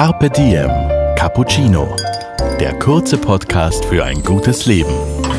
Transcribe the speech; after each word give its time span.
Carpe 0.00 0.30
Diem 0.30 0.70
Cappuccino. 1.14 1.86
Der 2.58 2.72
kurze 2.78 3.18
Podcast 3.18 3.84
für 3.84 4.02
ein 4.02 4.22
gutes 4.22 4.64
Leben. 4.64 4.94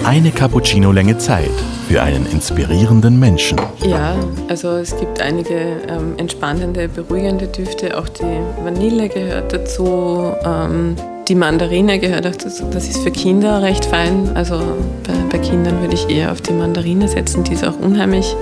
Eine 0.06 0.30
Cappuccino-Länge 0.30 1.18
Zeit 1.18 1.50
für 1.88 2.04
einen 2.04 2.28
inspirierenden 2.28 3.20
Menschen. 3.20 3.60
Ja, 3.84 4.14
also 4.50 4.74
es 4.74 4.96
gibt 4.96 5.20
einige 5.20 5.56
ähm, 5.90 6.14
entspannende, 6.18 6.88
beruhigende 6.90 7.48
Düfte. 7.48 7.98
Auch 7.98 8.08
die 8.08 8.40
Vanille 8.64 9.10
gehört 9.10 9.52
dazu. 9.52 10.32
Ähm, 10.46 10.96
die 11.28 11.34
Mandarine 11.34 11.98
gehört 11.98 12.28
auch 12.28 12.36
dazu. 12.36 12.66
Das 12.72 12.88
ist 12.88 13.00
für 13.00 13.10
Kinder 13.10 13.64
recht 13.64 13.86
fein. 13.86 14.30
Also 14.36 14.60
bei, 15.08 15.14
bei 15.32 15.40
Kindern 15.40 15.82
würde 15.82 15.96
ich 15.96 16.08
eher 16.08 16.32
auf 16.32 16.42
die 16.42 16.54
Mandarine 16.54 17.08
setzen. 17.08 17.44
Die 17.46 17.54
ist 17.54 17.66
auch 17.66 17.80
unheimlich 17.80 18.36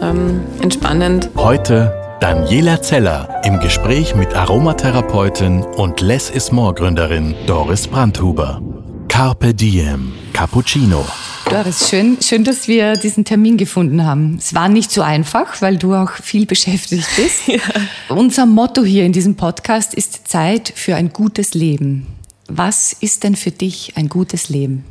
ähm, 0.00 0.40
entspannend. 0.62 1.28
Heute 1.36 1.92
Daniela 2.20 2.82
Zeller 2.82 3.40
im 3.44 3.60
Gespräch 3.60 4.16
mit 4.16 4.34
Aromatherapeutin 4.34 5.62
und 5.62 6.00
Less 6.00 6.30
is 6.30 6.50
More 6.50 6.74
Gründerin 6.74 7.36
Doris 7.46 7.86
Brandhuber. 7.86 8.60
Carpe 9.06 9.54
Diem 9.54 10.12
Cappuccino. 10.32 11.06
Doris, 11.48 11.88
schön, 11.88 12.18
schön, 12.20 12.42
dass 12.42 12.66
wir 12.66 12.94
diesen 12.94 13.24
Termin 13.24 13.56
gefunden 13.56 14.04
haben. 14.04 14.34
Es 14.36 14.52
war 14.52 14.68
nicht 14.68 14.90
so 14.90 15.02
einfach, 15.02 15.62
weil 15.62 15.76
du 15.76 15.94
auch 15.94 16.10
viel 16.10 16.44
beschäftigt 16.44 17.06
bist. 17.14 17.46
Ja. 17.46 17.60
Unser 18.08 18.46
Motto 18.46 18.82
hier 18.82 19.04
in 19.04 19.12
diesem 19.12 19.36
Podcast 19.36 19.94
ist 19.94 20.26
Zeit 20.26 20.72
für 20.74 20.96
ein 20.96 21.12
gutes 21.12 21.54
Leben. 21.54 22.08
Was 22.48 22.92
ist 22.94 23.22
denn 23.22 23.36
für 23.36 23.52
dich 23.52 23.92
ein 23.94 24.08
gutes 24.08 24.48
Leben? 24.48 24.84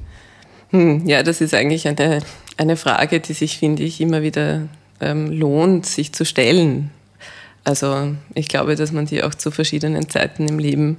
Hm, 0.70 1.05
ja, 1.05 1.23
das 1.23 1.41
ist 1.41 1.54
eigentlich 1.54 1.90
eine, 1.90 2.21
eine 2.55 2.77
Frage, 2.77 3.20
die 3.20 3.34
sich, 3.34 3.57
finde 3.57 3.84
ich, 3.84 3.99
immer 3.99 4.21
wieder 4.21 4.62
ähm, 5.02 5.30
lohnt, 5.30 5.85
sich 5.85 6.13
zu 6.13 6.23
stellen. 6.23 6.90
Also 7.67 8.16
ich 8.34 8.48
glaube, 8.48 8.77
dass 8.77 8.94
man 8.94 9.07
die 9.07 9.23
auch 9.23 9.35
zu 9.35 9.52
verschiedenen 9.52 10.07
Zeiten 10.09 10.48
im 10.48 10.57
Leben 10.57 10.95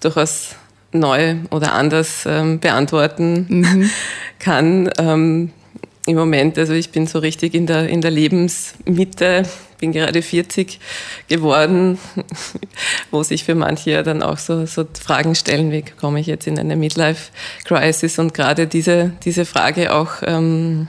durchaus 0.00 0.54
neu 0.92 1.34
oder 1.50 1.72
anders 1.72 2.22
ähm, 2.24 2.60
beantworten 2.60 3.46
mhm. 3.48 3.90
kann. 4.38 4.88
Ähm, 4.96 5.50
Im 6.06 6.14
Moment, 6.14 6.56
also 6.56 6.72
ich 6.72 6.90
bin 6.90 7.08
so 7.08 7.18
richtig 7.18 7.52
in 7.54 7.66
der, 7.66 7.88
in 7.88 8.00
der 8.00 8.12
Lebensmitte, 8.12 9.42
bin 9.80 9.90
gerade 9.90 10.22
40 10.22 10.78
geworden, 11.28 11.98
wo 13.10 13.24
sich 13.24 13.42
für 13.42 13.56
manche 13.56 13.90
ja 13.90 14.04
dann 14.04 14.22
auch 14.22 14.38
so, 14.38 14.66
so 14.66 14.86
Fragen 15.02 15.34
stellen, 15.34 15.72
wie 15.72 15.82
komme 15.82 16.20
ich 16.20 16.28
jetzt 16.28 16.46
in 16.46 16.60
eine 16.60 16.76
Midlife-Crisis 16.76 18.20
und 18.20 18.34
gerade 18.34 18.68
diese, 18.68 19.10
diese 19.24 19.44
Frage 19.44 19.92
auch 19.92 20.22
ähm, 20.24 20.86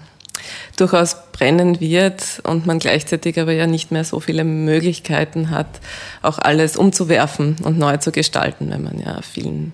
durchaus 0.78 1.18
brennen 1.32 1.80
wird 1.80 2.42
und 2.44 2.66
man 2.66 2.80
gleichzeitig 2.80 3.40
aber 3.40 3.52
ja 3.52 3.68
nicht 3.68 3.92
mehr 3.92 4.04
so 4.04 4.20
viele 4.20 4.44
Möglichkeiten 4.44 5.50
hat, 5.50 5.68
auch 6.22 6.40
alles 6.40 6.78
umzuwerfen 6.78 7.58
und 7.64 7.78
neu 7.78 7.98
zu 7.98 8.12
gestalten, 8.12 8.70
wenn 8.70 8.84
man 8.84 9.00
ja 9.00 9.22
vielen, 9.22 9.74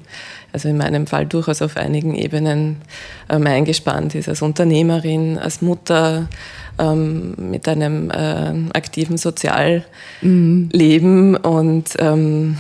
also 0.54 0.70
in 0.70 0.78
meinem 0.78 1.08
Fall 1.08 1.26
durchaus 1.26 1.62
auf 1.62 1.78
einigen 1.78 2.16
Ebenen 2.16 2.78
ähm, 3.30 3.46
eingespannt 3.46 4.16
ist, 4.16 4.28
als 4.28 4.42
Unternehmerin, 4.42 5.38
als 5.38 5.62
Mutter, 5.62 6.28
ähm, 6.80 7.36
mit 7.38 7.68
einem 7.68 8.10
äh, 8.10 8.54
aktiven 8.74 9.18
Sozialleben 9.18 9.84
mhm. 10.22 11.36
und 11.44 11.90
ähm, 12.00 12.58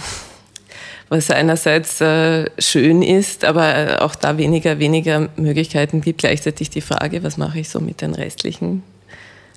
was 1.12 1.30
einerseits 1.30 2.00
äh, 2.00 2.50
schön 2.58 3.02
ist, 3.02 3.44
aber 3.44 4.02
auch 4.02 4.16
da 4.16 4.38
weniger, 4.38 4.80
weniger 4.80 5.28
Möglichkeiten 5.36 6.00
gibt. 6.00 6.22
Gleichzeitig 6.22 6.70
die 6.70 6.80
Frage, 6.80 7.22
was 7.22 7.36
mache 7.36 7.60
ich 7.60 7.68
so 7.68 7.82
mit 7.82 8.00
den 8.00 8.16
restlichen 8.16 8.82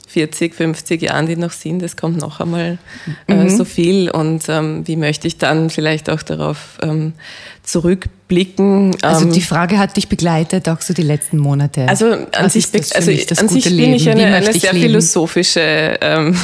40, 0.09 0.53
50 0.53 1.03
Jahren, 1.03 1.27
die 1.27 1.37
noch 1.37 1.53
sind, 1.53 1.83
es 1.85 1.97
kommt 1.97 2.17
noch 2.17 2.41
einmal 2.41 2.79
äh, 3.29 3.35
mhm. 3.35 3.49
so 3.49 3.65
viel 3.65 4.11
und 4.11 4.49
ähm, 4.49 4.83
wie 4.87 4.97
möchte 4.97 5.29
ich 5.29 5.39
dann 5.39 5.71
vielleicht 5.71 6.11
auch 6.11 6.23
darauf 6.23 6.79
ähm, 6.83 7.13
zurückblicken. 7.63 8.97
Also 9.03 9.27
die 9.27 9.39
ähm, 9.39 9.45
Frage 9.45 9.79
hat 9.79 9.97
dich 9.97 10.09
begleitet, 10.09 10.69
auch 10.69 10.81
so 10.81 10.93
die 10.93 11.03
letzten 11.03 11.39
Monate. 11.39 11.89
Also 11.89 12.13
an 12.13 12.27
Was 12.41 12.55
sich, 12.55 12.67
also 12.97 13.13
an 13.13 13.49
sich 13.49 13.65
bin 13.65 13.95
ich 13.95 14.11
eine, 14.11 14.27
eine 14.27 14.53
sehr 14.53 14.73
leben? 14.73 14.87
philosophische 14.87 15.99
ähm, 16.01 16.37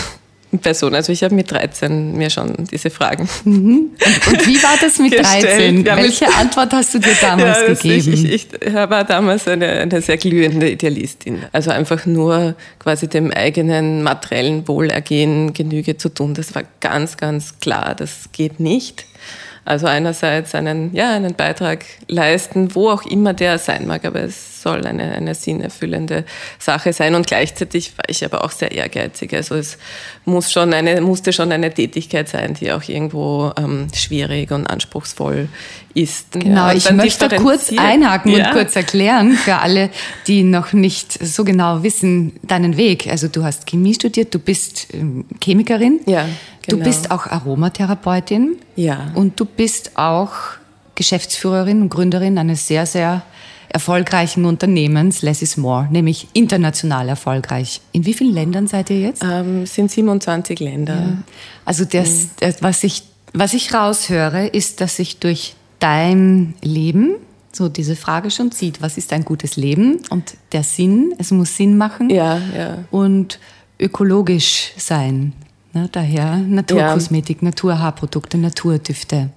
Person. 0.59 0.95
Also 0.95 1.13
ich 1.13 1.23
habe 1.23 1.35
mit 1.35 1.51
13 1.51 2.17
mir 2.17 2.31
schon 2.31 2.53
diese 2.71 2.91
Fragen. 2.91 3.29
Mhm. 3.45 3.91
Und, 4.27 4.47
wie 4.47 4.63
war 4.63 4.77
das 4.81 4.99
mit 4.99 5.13
13? 5.13 5.85
Ja, 5.85 5.97
Welche 5.97 6.27
mit, 6.27 6.39
Antwort 6.39 6.73
hast 6.73 6.95
du 6.95 6.99
dir 6.99 7.15
damals 7.21 7.59
ja, 7.61 7.75
gegeben? 7.75 8.13
Ich, 8.13 8.25
ich, 8.25 8.49
ich, 8.61 8.75
war 8.75 9.05
damals 9.05 9.47
eine, 9.47 9.69
eine 9.69 10.03
sehr 10.03 10.17
glühende 10.17 10.71
Idealistin. 10.71 11.45
Also 11.53 11.71
einfach 11.71 12.05
nur 12.07 12.55
quasi 12.79 13.09
dem 13.09 13.31
eigenen 13.31 14.03
materiellen 14.03 14.67
Wohlergehen 14.67 15.53
Genüge 15.53 15.97
zu 15.97 16.09
tun. 16.09 16.35
Das 16.35 16.55
war 16.55 16.63
ganz, 16.81 17.17
ganz 17.17 17.59
klar. 17.61 17.95
Das 17.95 18.31
geht 18.33 18.59
nicht. 18.59 19.07
Also 19.65 19.87
einerseits 19.87 20.55
einen, 20.55 20.95
ja, 20.95 21.13
einen 21.13 21.35
Beitrag 21.35 21.85
leisten, 22.09 22.75
wo 22.75 22.91
auch 22.91 23.05
immer 23.05 23.35
der 23.35 23.59
sein 23.59 23.87
mag, 23.87 24.05
aber 24.05 24.21
es 24.21 24.60
soll 24.61 24.87
eine, 24.87 25.13
eine 25.13 25.35
sinnerfüllende 25.35 26.25
Sache 26.59 26.93
sein. 26.93 27.15
Und 27.15 27.27
gleichzeitig 27.27 27.97
war 27.97 28.09
ich 28.09 28.25
aber 28.25 28.45
auch 28.45 28.51
sehr 28.51 28.73
ehrgeizig. 28.73 29.35
Also 29.35 29.55
es 29.55 29.79
muss 30.25 30.53
schon 30.53 30.73
eine, 30.73 31.01
musste 31.01 31.33
schon 31.33 31.53
eine 31.53 31.73
Tätigkeit 31.73 32.29
sein, 32.29 32.55
die 32.55 32.73
auch 32.73 32.83
irgendwo 32.89 33.53
ähm, 33.57 33.89
schwierig 33.95 34.51
und 34.51 34.67
anspruchsvoll 34.67 35.49
ist. 35.95 36.33
Genau, 36.33 36.69
ja, 36.69 36.73
ich 36.75 36.91
möchte 36.91 37.29
kurz 37.37 37.73
einhaken 37.77 38.33
ja. 38.33 38.47
und 38.47 38.53
kurz 38.53 38.77
erklären 38.77 39.33
für 39.33 39.57
alle, 39.57 39.91
die 40.27 40.43
noch 40.43 40.73
nicht 40.73 41.13
so 41.25 41.45
genau 41.45 41.83
wissen, 41.83 42.33
deinen 42.43 42.77
Weg. 42.77 43.09
Also 43.09 43.29
du 43.29 43.43
hast 43.45 43.67
Chemie 43.67 43.95
studiert, 43.95 44.35
du 44.35 44.39
bist 44.39 44.89
ähm, 44.93 45.25
Chemikerin. 45.43 46.01
Ja. 46.07 46.27
Genau. 46.67 46.79
Du 46.79 46.85
bist 46.85 47.11
auch 47.11 47.27
Aromatherapeutin. 47.27 48.57
Ja. 48.77 49.11
Und 49.15 49.41
du 49.41 49.45
bist 49.45 49.93
auch 49.97 50.31
Geschäftsführerin 50.95 51.83
und 51.83 51.89
Gründerin 51.89 52.37
eines 52.39 52.67
sehr, 52.67 52.87
sehr 52.87 53.23
erfolgreichen 53.73 54.45
Unternehmens, 54.45 55.23
Less 55.23 55.43
is 55.43 55.57
More, 55.57 55.89
nämlich 55.91 56.29
international 56.33 57.09
erfolgreich. 57.09 57.81
In 57.93 58.05
wie 58.05 58.15
vielen 58.15 58.35
Ländern 58.35 58.67
seid 58.67 58.91
ihr 58.91 59.01
jetzt? 59.01 59.23
Ähm, 59.25 59.65
sind 59.67 59.91
27 59.91 60.61
Länder. 60.61 60.95
Ja. 60.95 61.17
Also 61.65 61.85
das, 61.85 62.29
mhm. 62.41 62.55
was, 62.61 62.85
ich, 62.85 63.05
was 63.33 63.55
ich 63.55 63.73
raushöre, 63.73 64.47
ist, 64.47 64.81
dass 64.81 64.97
sich 64.97 65.19
durch 65.19 65.55
dein 65.79 66.55
Leben 66.63 67.15
so 67.53 67.69
diese 67.69 67.97
Frage 67.97 68.31
schon 68.31 68.53
zieht. 68.53 68.83
Was 68.83 68.97
ist 68.97 69.13
ein 69.13 69.25
gutes 69.25 69.57
Leben? 69.57 70.01
Und 70.11 70.35
der 70.53 70.63
Sinn, 70.63 71.15
es 71.19 71.31
muss 71.31 71.57
Sinn 71.57 71.77
machen. 71.77 72.11
Ja, 72.11 72.39
ja. 72.57 72.85
Und 72.91 73.39
ökologisch 73.79 74.73
sein. 74.77 75.33
Ne, 75.73 75.89
daher 75.93 76.37
Naturkosmetik, 76.37 77.43
ja. 77.43 77.47
Naturhaarprodukte, 77.47 78.39
Naturdüfte. 78.39 79.31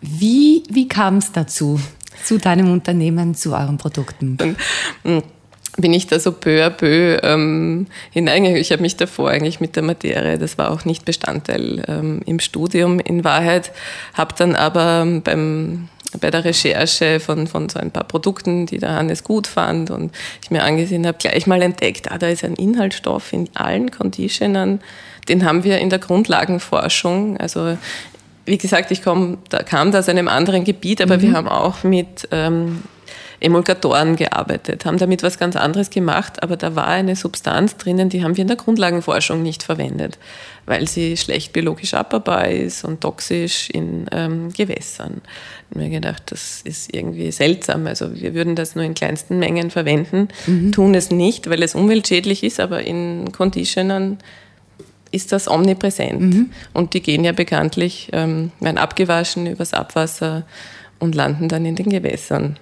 Wie, 0.00 0.62
wie 0.70 0.88
kam 0.88 1.18
es 1.18 1.32
dazu, 1.32 1.80
zu 2.22 2.38
deinem 2.38 2.70
Unternehmen, 2.72 3.34
zu 3.34 3.52
euren 3.52 3.78
Produkten? 3.78 4.38
Hm, 5.02 5.22
bin 5.76 5.92
ich 5.92 6.06
da 6.06 6.18
so 6.18 6.32
peu 6.32 6.64
à 6.64 6.70
peu 6.70 7.18
ähm, 7.22 7.86
hineingegangen. 8.10 8.60
Ich 8.60 8.70
habe 8.70 8.82
mich 8.82 8.96
davor 8.96 9.30
eigentlich 9.30 9.60
mit 9.60 9.76
der 9.76 9.82
Materie, 9.82 10.38
das 10.38 10.56
war 10.58 10.70
auch 10.70 10.84
nicht 10.84 11.04
Bestandteil 11.04 11.84
ähm, 11.88 12.20
im 12.26 12.38
Studium 12.38 13.00
in 13.00 13.24
Wahrheit, 13.24 13.72
habe 14.14 14.34
dann 14.36 14.54
aber 14.54 15.06
beim 15.22 15.88
bei 16.20 16.30
der 16.30 16.44
Recherche 16.44 17.18
von, 17.18 17.48
von 17.48 17.68
so 17.68 17.80
ein 17.80 17.90
paar 17.90 18.04
Produkten, 18.04 18.66
die 18.66 18.78
der 18.78 18.92
Hannes 18.92 19.24
gut 19.24 19.48
fand 19.48 19.90
und 19.90 20.14
ich 20.42 20.50
mir 20.52 20.62
angesehen 20.62 21.06
habe, 21.08 21.18
gleich 21.18 21.48
mal 21.48 21.60
entdeckt, 21.60 22.10
ah, 22.10 22.18
da 22.18 22.28
ist 22.28 22.44
ein 22.44 22.54
Inhaltsstoff 22.54 23.32
in 23.32 23.48
allen 23.54 23.90
Conditionern, 23.90 24.80
den 25.28 25.44
haben 25.44 25.64
wir 25.64 25.78
in 25.78 25.90
der 25.90 25.98
Grundlagenforschung. 25.98 27.36
Also 27.38 27.76
wie 28.46 28.58
gesagt, 28.58 28.90
ich 28.90 29.02
komm, 29.02 29.38
da 29.48 29.62
kam 29.62 29.92
da 29.92 30.00
aus 30.00 30.08
einem 30.08 30.28
anderen 30.28 30.64
Gebiet, 30.64 31.00
aber 31.00 31.16
mhm. 31.16 31.22
wir 31.22 31.32
haben 31.32 31.48
auch 31.48 31.82
mit 31.82 32.28
ähm, 32.30 32.82
Emulgatoren 33.40 34.16
gearbeitet, 34.16 34.86
haben 34.86 34.98
damit 34.98 35.22
was 35.22 35.38
ganz 35.38 35.54
anderes 35.56 35.90
gemacht, 35.90 36.42
aber 36.42 36.56
da 36.56 36.76
war 36.76 36.86
eine 36.86 37.14
Substanz 37.14 37.76
drinnen, 37.76 38.08
die 38.08 38.24
haben 38.24 38.36
wir 38.36 38.42
in 38.42 38.48
der 38.48 38.56
Grundlagenforschung 38.56 39.42
nicht 39.42 39.62
verwendet, 39.62 40.18
weil 40.66 40.88
sie 40.88 41.16
schlecht 41.16 41.52
biologisch 41.52 41.94
abbaubar 41.94 42.48
ist 42.48 42.84
und 42.84 43.02
toxisch 43.02 43.68
in 43.70 44.06
ähm, 44.12 44.50
Gewässern. 44.50 45.20
Ich 45.68 45.76
habe 45.76 45.84
mir 45.84 45.90
gedacht, 45.90 46.22
das 46.26 46.62
ist 46.62 46.94
irgendwie 46.94 47.30
seltsam. 47.32 47.86
Also 47.86 48.14
wir 48.14 48.34
würden 48.34 48.56
das 48.56 48.76
nur 48.76 48.84
in 48.84 48.94
kleinsten 48.94 49.38
Mengen 49.38 49.70
verwenden, 49.70 50.28
mhm. 50.46 50.72
tun 50.72 50.94
es 50.94 51.10
nicht, 51.10 51.50
weil 51.50 51.62
es 51.62 51.74
umweltschädlich 51.74 52.44
ist, 52.44 52.60
aber 52.60 52.82
in 52.82 53.30
Conditionern 53.32 54.18
ist 55.14 55.32
das 55.32 55.48
omnipräsent. 55.48 56.20
Mhm. 56.20 56.50
Und 56.72 56.94
die 56.94 57.00
gehen 57.00 57.24
ja 57.24 57.32
bekanntlich, 57.32 58.10
ähm, 58.12 58.50
werden 58.60 58.78
abgewaschen 58.78 59.46
übers 59.46 59.72
Abwasser 59.72 60.44
und 60.98 61.14
landen 61.14 61.48
dann 61.48 61.64
in 61.64 61.76
den 61.76 61.88
Gewässern. 61.88 62.58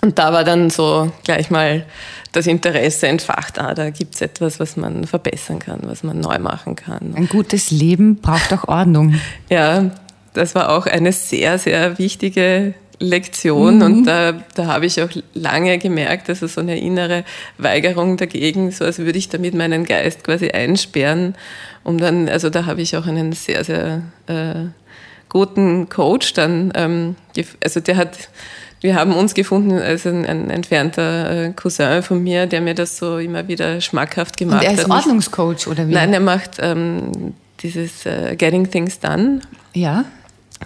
Und 0.00 0.18
da 0.18 0.32
war 0.32 0.44
dann 0.44 0.70
so 0.70 1.10
gleich 1.24 1.50
mal 1.50 1.84
das 2.32 2.46
Interesse 2.46 3.08
entfacht, 3.08 3.58
ah, 3.58 3.74
da 3.74 3.90
gibt 3.90 4.14
es 4.14 4.20
etwas, 4.20 4.60
was 4.60 4.76
man 4.76 5.06
verbessern 5.06 5.58
kann, 5.58 5.80
was 5.82 6.02
man 6.02 6.20
neu 6.20 6.38
machen 6.38 6.76
kann. 6.76 7.14
Ein 7.16 7.28
gutes 7.28 7.70
Leben 7.70 8.16
braucht 8.16 8.52
auch 8.52 8.68
Ordnung. 8.68 9.14
ja, 9.48 9.90
das 10.34 10.54
war 10.54 10.70
auch 10.70 10.86
eine 10.86 11.12
sehr, 11.12 11.58
sehr 11.58 11.98
wichtige 11.98 12.74
Lektion 13.00 13.76
mhm. 13.76 13.82
und 13.82 14.04
da, 14.04 14.32
da 14.54 14.66
habe 14.66 14.86
ich 14.86 15.00
auch 15.02 15.10
lange 15.34 15.78
gemerkt, 15.78 16.28
dass 16.28 16.42
also 16.42 16.54
so 16.54 16.60
eine 16.60 16.78
innere 16.78 17.24
Weigerung 17.56 18.16
dagegen, 18.16 18.70
so 18.70 18.84
als 18.84 18.98
würde 18.98 19.18
ich 19.18 19.28
damit 19.28 19.54
meinen 19.54 19.84
Geist 19.84 20.24
quasi 20.24 20.50
einsperren, 20.50 21.34
um 21.84 21.98
dann, 21.98 22.28
also 22.28 22.50
da 22.50 22.66
habe 22.66 22.82
ich 22.82 22.96
auch 22.96 23.06
einen 23.06 23.32
sehr, 23.32 23.62
sehr 23.64 24.02
äh, 24.26 24.66
guten 25.28 25.88
Coach 25.88 26.32
dann, 26.32 26.72
ähm, 26.74 27.16
also 27.62 27.80
der 27.80 27.96
hat, 27.96 28.28
wir 28.80 28.94
haben 28.94 29.14
uns 29.14 29.34
gefunden 29.34 29.78
als 29.78 30.06
ein, 30.06 30.26
ein, 30.26 30.50
entfernter 30.50 31.46
äh, 31.46 31.52
Cousin 31.52 32.02
von 32.02 32.22
mir, 32.22 32.46
der 32.46 32.60
mir 32.60 32.74
das 32.74 32.98
so 32.98 33.18
immer 33.18 33.46
wieder 33.48 33.80
schmackhaft 33.80 34.36
gemacht 34.36 34.64
hat. 34.64 34.72
Und 34.72 34.78
er 34.78 34.84
ist 34.84 34.90
Ordnungscoach 34.90 35.66
oder 35.68 35.86
wie? 35.88 35.92
Nein, 35.92 36.12
er 36.12 36.20
macht 36.20 36.58
ähm, 36.60 37.34
dieses 37.60 38.06
äh, 38.06 38.34
Getting 38.36 38.70
Things 38.70 38.98
Done. 39.00 39.40
Ja. 39.74 40.04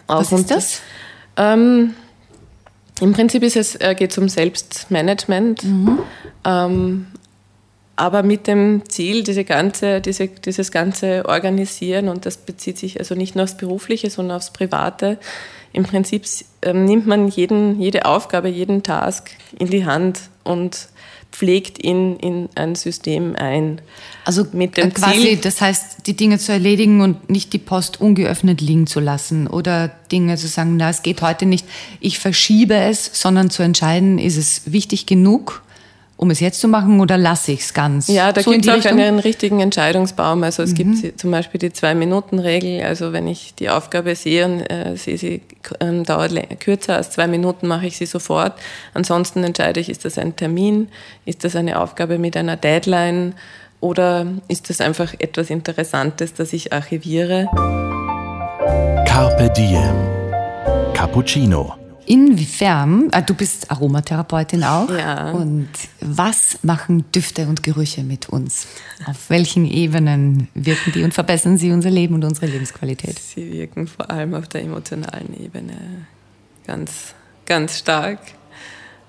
Was 0.07 0.33
ist 0.33 0.51
das? 0.51 0.81
Ähm, 1.37 1.95
Im 3.01 3.13
Prinzip 3.13 3.43
ist 3.43 3.57
es, 3.57 3.75
äh, 3.77 3.95
geht 3.95 4.13
es 4.13 4.19
um 4.19 4.29
Selbstmanagement. 4.29 5.65
Mhm. 5.65 5.99
Ähm, 6.45 7.07
aber 7.97 8.23
mit 8.23 8.47
dem 8.47 8.83
Ziel, 8.89 9.23
diese 9.23 9.45
ganze, 9.45 10.01
diese, 10.01 10.29
dieses 10.29 10.73
ganze 10.73 11.25
Organisieren, 11.27 12.09
und 12.09 12.27
das 12.27 12.37
bezieht 12.37 12.79
sich 12.79 12.99
also 12.99 13.15
nicht 13.15 13.35
nur 13.35 13.45
aufs 13.45 13.57
Berufliche, 13.57 14.11
sondern 14.11 14.39
aufs 14.39 14.53
Private, 14.53 15.19
im 15.73 15.85
Prinzip 15.85 16.25
ähm, 16.63 16.85
nimmt 16.85 17.07
man 17.07 17.29
jeden, 17.29 17.81
jede 17.81 18.05
Aufgabe, 18.05 18.49
jeden 18.49 18.83
Task 18.83 19.31
in 19.59 19.69
die 19.69 19.87
Hand 19.87 20.21
und 20.45 20.89
pflegt 21.33 21.83
ihn 21.83 22.17
in 22.17 22.49
ein 22.55 22.75
System 22.75 23.35
ein. 23.35 23.81
Also 24.25 24.47
mit 24.53 24.77
dem 24.77 24.93
quasi, 24.93 25.21
Ziel, 25.21 25.37
das 25.39 25.61
heißt, 25.61 26.07
die 26.07 26.15
Dinge 26.15 26.39
zu 26.39 26.53
erledigen 26.53 27.01
und 27.01 27.29
nicht 27.29 27.53
die 27.53 27.59
Post 27.59 28.01
ungeöffnet 28.01 28.61
liegen 28.61 28.87
zu 28.87 29.01
lassen 29.01 29.49
oder 29.49 29.89
Dinge 30.13 30.37
zu 30.37 30.47
sagen, 30.47 30.77
na, 30.77 30.91
es 30.91 31.03
geht 31.03 31.23
heute 31.23 31.47
nicht, 31.47 31.67
ich 31.99 32.19
verschiebe 32.19 32.75
es, 32.75 33.11
sondern 33.13 33.51
zu 33.51 33.63
entscheiden, 33.63 34.19
ist 34.19 34.37
es 34.37 34.73
wichtig 34.73 35.07
genug 35.07 35.62
um 36.23 36.31
es 36.31 36.39
jetzt 36.39 36.61
zu 36.61 36.69
machen 36.69 37.01
oder 37.01 37.19
lasse 37.19 37.51
ich 37.51 37.63
es 37.63 37.75
ganz? 37.75 38.07
Ja, 38.07 38.31
da 38.31 38.43
so 38.43 38.53
gibt 38.53 38.65
es 38.65 38.71
auch 38.71 38.77
Richtung? 38.77 39.01
einen 39.01 39.19
richtigen 39.19 39.59
Entscheidungsbaum. 39.59 40.45
Also 40.45 40.63
es 40.63 40.71
mhm. 40.71 40.75
gibt 40.77 41.21
zum 41.21 41.33
Beispiel 41.33 41.59
die 41.59 41.73
Zwei-Minuten-Regel. 41.73 42.85
Also 42.85 43.13
wenn 43.13 43.27
ich 43.27 43.57
die 43.57 43.69
Aufgabe 43.69 44.15
sehe 44.15 44.45
und 44.45 44.61
äh, 44.61 44.95
sehe, 44.95 45.19
sie 45.19 45.41
äh, 45.81 46.03
dauert 46.05 46.33
kürzer 46.61 46.95
als 46.95 47.11
zwei 47.11 47.27
Minuten, 47.27 47.67
mache 47.67 47.89
ich 47.89 47.97
sie 47.97 48.07
sofort. 48.07 48.53
Ansonsten 48.95 49.43
entscheide 49.43 49.81
ich, 49.81 49.89
ist 49.89 50.05
das 50.05 50.17
ein 50.17 50.37
Termin, 50.37 50.87
ist 51.25 51.43
das 51.43 51.57
eine 51.57 51.81
Aufgabe 51.81 52.19
mit 52.19 52.37
einer 52.37 52.55
Deadline 52.57 53.35
oder 53.81 54.29
ist 54.47 54.71
das 54.71 54.81
einfach 54.81 55.15
etwas 55.19 55.51
Interessantes, 55.51 56.35
das 56.35 56.53
ich 56.53 56.73
archiviere? 56.73 57.49
Carpe 59.07 59.53
Diem. 59.57 59.97
Cappuccino. 60.95 61.82
Inwiefern, 62.07 63.09
ah, 63.13 63.21
du 63.21 63.35
bist 63.35 63.71
Aromatherapeutin 63.71 64.65
auch. 64.65 64.91
Ja. 64.91 65.31
Und 65.31 65.69
was 66.01 66.59
machen 66.63 67.05
Düfte 67.13 67.47
und 67.47 67.63
Gerüche 67.63 68.03
mit 68.03 68.29
uns? 68.29 68.67
Auf 69.07 69.31
welchen 69.31 69.65
Ebenen 69.65 70.49
wirken 70.55 70.93
die 70.93 71.05
und 71.05 71.15
verbessern 71.15 71.57
sie 71.59 71.71
unser 71.71 71.91
Leben 71.91 72.15
und 72.15 72.25
unsere 72.25 72.47
Lebensqualität? 72.47 73.19
Sie 73.19 73.53
wirken 73.53 73.87
vor 73.87 74.11
allem 74.11 74.35
auf 74.35 74.49
der 74.49 74.63
emotionalen 74.63 75.39
Ebene 75.39 76.07
ganz, 76.67 77.15
ganz 77.47 77.79
stark. 77.79 78.19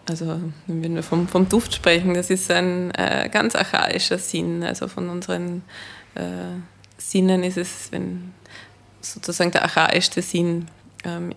Also 0.07 0.39
wenn 0.68 0.96
wir 0.96 1.04
vom, 1.04 1.28
vom 1.28 1.48
Duft 1.48 1.74
sprechen, 1.74 2.13
das 2.13 2.30
ist 2.30 2.51
ein 2.51 2.92
äh, 2.92 3.30
ganz 3.31 3.56
archaischer 3.56 4.18
Sinn. 4.18 4.63
Also 4.63 4.88
von 4.88 5.10
unseren 5.10 5.63
äh, 6.16 6.60
Sinnen 6.98 7.44
ist 7.44 7.57
es, 7.57 7.92
wenn 7.92 8.34
sozusagen 9.01 9.51
der 9.51 9.63
archaischste 9.63 10.22
Sinn 10.22 10.68
ähm, 11.06 11.34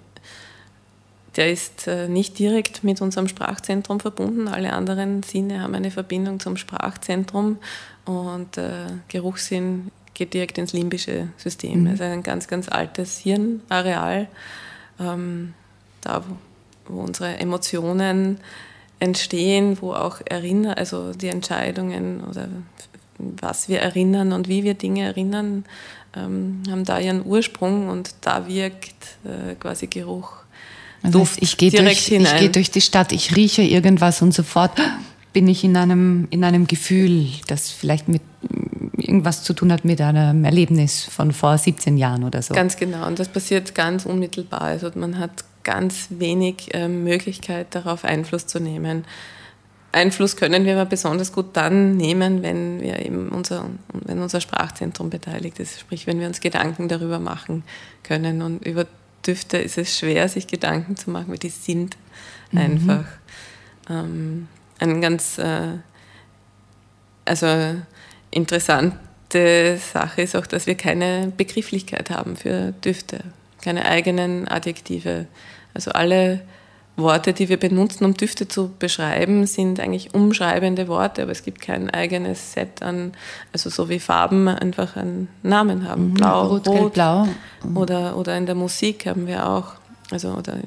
der 1.37 1.53
ist 1.53 1.87
äh, 1.87 2.09
nicht 2.09 2.38
direkt 2.38 2.83
mit 2.83 3.00
unserem 3.00 3.29
Sprachzentrum 3.29 4.00
verbunden. 4.00 4.49
Alle 4.49 4.73
anderen 4.73 5.23
Sinne 5.23 5.61
haben 5.61 5.75
eine 5.75 5.91
Verbindung 5.91 6.41
zum 6.41 6.56
Sprachzentrum 6.56 7.59
und 8.06 8.56
äh, 8.56 8.87
Geruchssinn 9.09 9.91
geht 10.15 10.33
direkt 10.33 10.56
ins 10.56 10.73
limbische 10.73 11.29
System. 11.37 11.83
Mhm. 11.83 11.88
Also 11.88 12.05
ein 12.05 12.23
ganz, 12.23 12.49
ganz 12.49 12.69
altes 12.71 13.19
Hirnareal, 13.19 14.29
ähm, 14.99 15.53
da 16.00 16.25
wo, 16.27 16.94
wo, 16.94 17.00
unsere 17.03 17.37
Emotionen 17.37 18.38
entstehen, 18.99 19.77
wo 19.83 19.93
auch 19.93 20.23
erinnern, 20.25 20.73
also 20.75 21.12
die 21.12 21.29
Entscheidungen 21.29 22.25
oder 22.25 22.49
was 23.19 23.69
wir 23.69 23.81
erinnern 23.81 24.33
und 24.33 24.49
wie 24.49 24.65
wir 24.65 24.73
Dinge 24.73 25.05
erinnern, 25.05 25.67
ähm, 26.15 26.62
haben 26.71 26.85
da 26.85 26.99
ihren 26.99 27.25
Ursprung 27.27 27.88
und 27.88 28.15
da 28.23 28.49
wirkt 28.49 29.19
äh, 29.25 29.55
quasi 29.56 29.87
Geruch 29.87 30.47
das 31.03 31.15
heißt, 31.15 31.43
ich 31.43 31.57
gehe 31.57 31.71
durch, 31.71 32.11
ich 32.11 32.37
gehe 32.37 32.51
durch 32.51 32.71
die 32.71 32.81
Stadt, 32.81 33.13
ich 33.13 33.37
rieche 33.37 33.63
irgendwas 33.63 34.23
und 34.23 34.33
sofort 34.33 34.73
bin 35.33 35.49
ich 35.49 35.65
in 35.65 35.77
einem, 35.77 36.29
in 36.31 36.45
einem 36.45 36.67
Gefühl, 36.67 37.29
das 37.47 37.71
vielleicht 37.71 38.09
mit 38.09 38.23
irgendwas 38.97 39.43
zu 39.43 39.53
tun 39.53 39.73
hat 39.73 39.85
mit 39.85 40.01
einem 40.01 40.45
Erlebnis 40.45 41.05
von 41.05 41.33
vor 41.33 41.59
17 41.59 41.97
Jahren 41.97 42.25
oder 42.25 42.43
so. 42.43 42.55
Ganz 42.55 42.77
genau. 42.77 43.07
Und 43.07 43.19
das 43.19 43.29
passiert 43.29 43.75
ganz 43.75 44.07
unmittelbar. 44.07 44.63
Also 44.63 44.91
man 44.95 45.19
hat 45.19 45.45
ganz 45.63 46.07
wenig 46.11 46.73
äh, 46.75 46.89
Möglichkeit, 46.89 47.75
darauf 47.75 48.05
Einfluss 48.05 48.47
zu 48.47 48.61
nehmen. 48.61 49.05
Einfluss 49.93 50.37
können 50.37 50.65
wir 50.65 50.75
aber 50.75 50.85
besonders 50.85 51.33
gut 51.33 51.47
dann 51.55 51.97
nehmen, 51.97 52.43
wenn 52.43 52.81
wir 52.81 53.05
eben 53.05 53.31
unser, 53.31 53.67
wenn 53.93 54.21
unser 54.21 54.41
Sprachzentrum 54.41 55.11
beteiligt 55.11 55.59
ist. 55.59 55.81
Sprich, 55.81 56.07
wenn 56.07 56.21
wir 56.21 56.27
uns 56.27 56.41
Gedanken 56.41 56.89
darüber 56.89 57.19
machen 57.19 57.65
können 58.03 58.43
und 58.43 58.65
über 58.65 58.87
Düfte 59.26 59.58
ist 59.58 59.78
es 59.78 59.99
schwer, 59.99 60.28
sich 60.28 60.46
Gedanken 60.46 60.96
zu 60.96 61.11
machen, 61.11 61.28
weil 61.28 61.38
die 61.38 61.49
sind 61.49 61.96
mhm. 62.52 62.58
einfach. 62.58 63.05
Ähm, 63.88 64.49
eine 64.78 65.00
ganz 65.00 65.38
äh, 65.38 65.78
also 67.25 67.46
interessante 68.31 69.78
Sache 69.78 70.23
ist 70.23 70.37
auch, 70.37 70.46
dass 70.46 70.67
wir 70.67 70.76
keine 70.76 71.32
Begrifflichkeit 71.37 72.11
haben 72.11 72.37
für 72.37 72.73
Düfte, 72.84 73.20
keine 73.62 73.87
eigenen 73.87 74.49
Adjektive. 74.49 75.26
Also 75.75 75.90
alle 75.90 76.43
Worte, 76.97 77.33
die 77.35 77.49
wir 77.49 77.59
benutzen, 77.59 78.05
um 78.05 78.15
Düfte 78.15 78.49
zu 78.49 78.71
beschreiben, 78.79 79.47
sind 79.47 79.81
eigentlich 79.81 80.15
umschreibende 80.15 80.89
Worte, 80.89 81.23
aber 81.23 81.33
es 81.33 81.43
gibt 81.43 81.61
kein 81.61 81.91
eigenes 81.91 82.55
Set 82.55 82.83
an, 82.83 83.13
also 83.53 83.69
so 83.69 83.89
wie 83.89 83.99
Farben 83.99 84.49
einfach 84.49 84.97
einen 84.97 85.29
Namen 85.43 85.87
haben. 85.89 86.11
Mhm, 86.11 86.15
Blau, 86.15 86.47
Rot, 86.47 86.69
Rot 86.69 86.95
Blau. 86.95 87.29
Oder, 87.75 88.17
oder 88.17 88.37
in 88.37 88.47
der 88.47 88.55
Musik 88.55 89.07
haben 89.07 89.27
wir 89.27 89.47
auch. 89.47 89.75
Also, 90.11 90.31
oder 90.31 90.59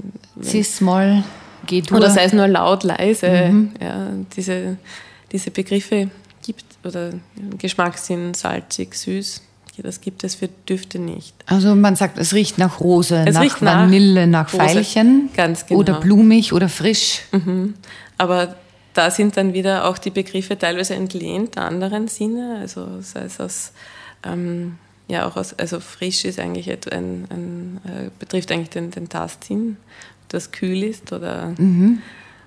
Cis-Moll, 0.42 1.24
G-Dur. 1.66 1.98
Oder 1.98 2.10
sei 2.10 2.26
es 2.26 2.34
nur 2.34 2.48
laut, 2.48 2.84
leise. 2.84 3.30
Mhm. 3.30 3.72
Ja, 3.81 4.08
diese, 4.36 4.78
diese 5.31 5.50
Begriffe 5.50 6.10
gibt, 6.46 6.66
oder 6.84 7.12
Geschmackssinn, 7.58 8.34
salzig, 8.34 8.94
süß 8.96 9.42
das 9.81 10.02
gibt 10.02 10.24
es 10.24 10.36
für 10.36 10.48
Düfte 10.48 11.00
nicht. 11.00 11.34
Also 11.46 11.76
man 11.76 11.96
sagt, 11.96 12.18
es 12.18 12.34
riecht 12.34 12.58
nach 12.58 12.80
Rose, 12.80 13.26
es 13.28 13.36
nach 13.36 13.62
Vanille, 13.62 14.28
nach, 14.28 14.52
nach 14.54 14.60
Veilchen. 14.60 15.30
Ganz 15.36 15.66
genau. 15.66 15.80
Oder 15.80 16.00
blumig 16.00 16.54
oder 16.54 16.69
frisch. 16.69 17.21
Mhm. 17.31 17.76
Aber 18.18 18.56
da 18.94 19.12
sind 19.12 19.38
dann 19.38 19.54
wieder 19.54 19.86
auch 19.86 19.98
die 19.98 20.09
Begriffe 20.09 20.57
teilweise 20.57 20.95
entlehnt 20.95 21.57
anderen 21.57 22.07
Sinne. 22.07 22.57
Also 22.59 23.02
sei 23.02 23.21
es 23.21 23.40
aus, 23.40 23.71
ähm, 24.24 24.78
ja 25.07 25.28
auch 25.28 25.36
aus, 25.36 25.54
also 25.57 25.80
frisch 25.80 26.26
ist 26.26 26.40
eigentlich 26.40 26.69
ein, 26.69 27.26
ein 27.30 27.81
äh, 27.86 28.09
betrifft 28.19 28.52
eigentlich 28.52 28.69
den, 28.69 28.92
den 28.92 29.09
Tastsinn, 29.09 29.78
das 30.28 30.52
kühl 30.52 30.83
ist 30.83 31.12
oder, 31.14 31.54
mhm. 31.57 32.02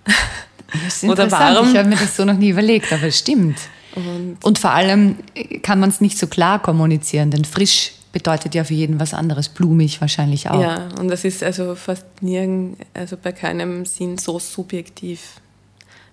oder 1.04 1.30
warm. 1.30 1.70
Ich 1.70 1.76
habe 1.76 1.88
mir 1.88 1.96
das 1.96 2.16
so 2.16 2.24
noch 2.24 2.36
nie 2.36 2.50
überlegt, 2.50 2.92
aber 2.92 3.04
es 3.04 3.18
stimmt. 3.18 3.56
Und, 3.94 4.38
und 4.42 4.58
vor 4.58 4.70
allem 4.70 5.16
kann 5.62 5.80
man 5.80 5.90
es 5.90 6.00
nicht 6.00 6.18
so 6.18 6.26
klar 6.26 6.60
kommunizieren, 6.60 7.30
denn 7.30 7.44
frisch 7.44 7.92
bedeutet 8.12 8.54
ja 8.54 8.64
für 8.64 8.74
jeden 8.74 9.00
was 9.00 9.14
anderes, 9.14 9.48
blumig 9.48 10.00
wahrscheinlich 10.00 10.50
auch. 10.50 10.60
Ja, 10.60 10.88
und 10.98 11.08
das 11.08 11.24
ist 11.24 11.42
also 11.42 11.74
fast 11.74 12.06
nirgend, 12.20 12.78
also 12.94 13.16
bei 13.16 13.32
keinem 13.32 13.84
Sinn 13.84 14.18
so 14.18 14.38
subjektiv 14.38 15.40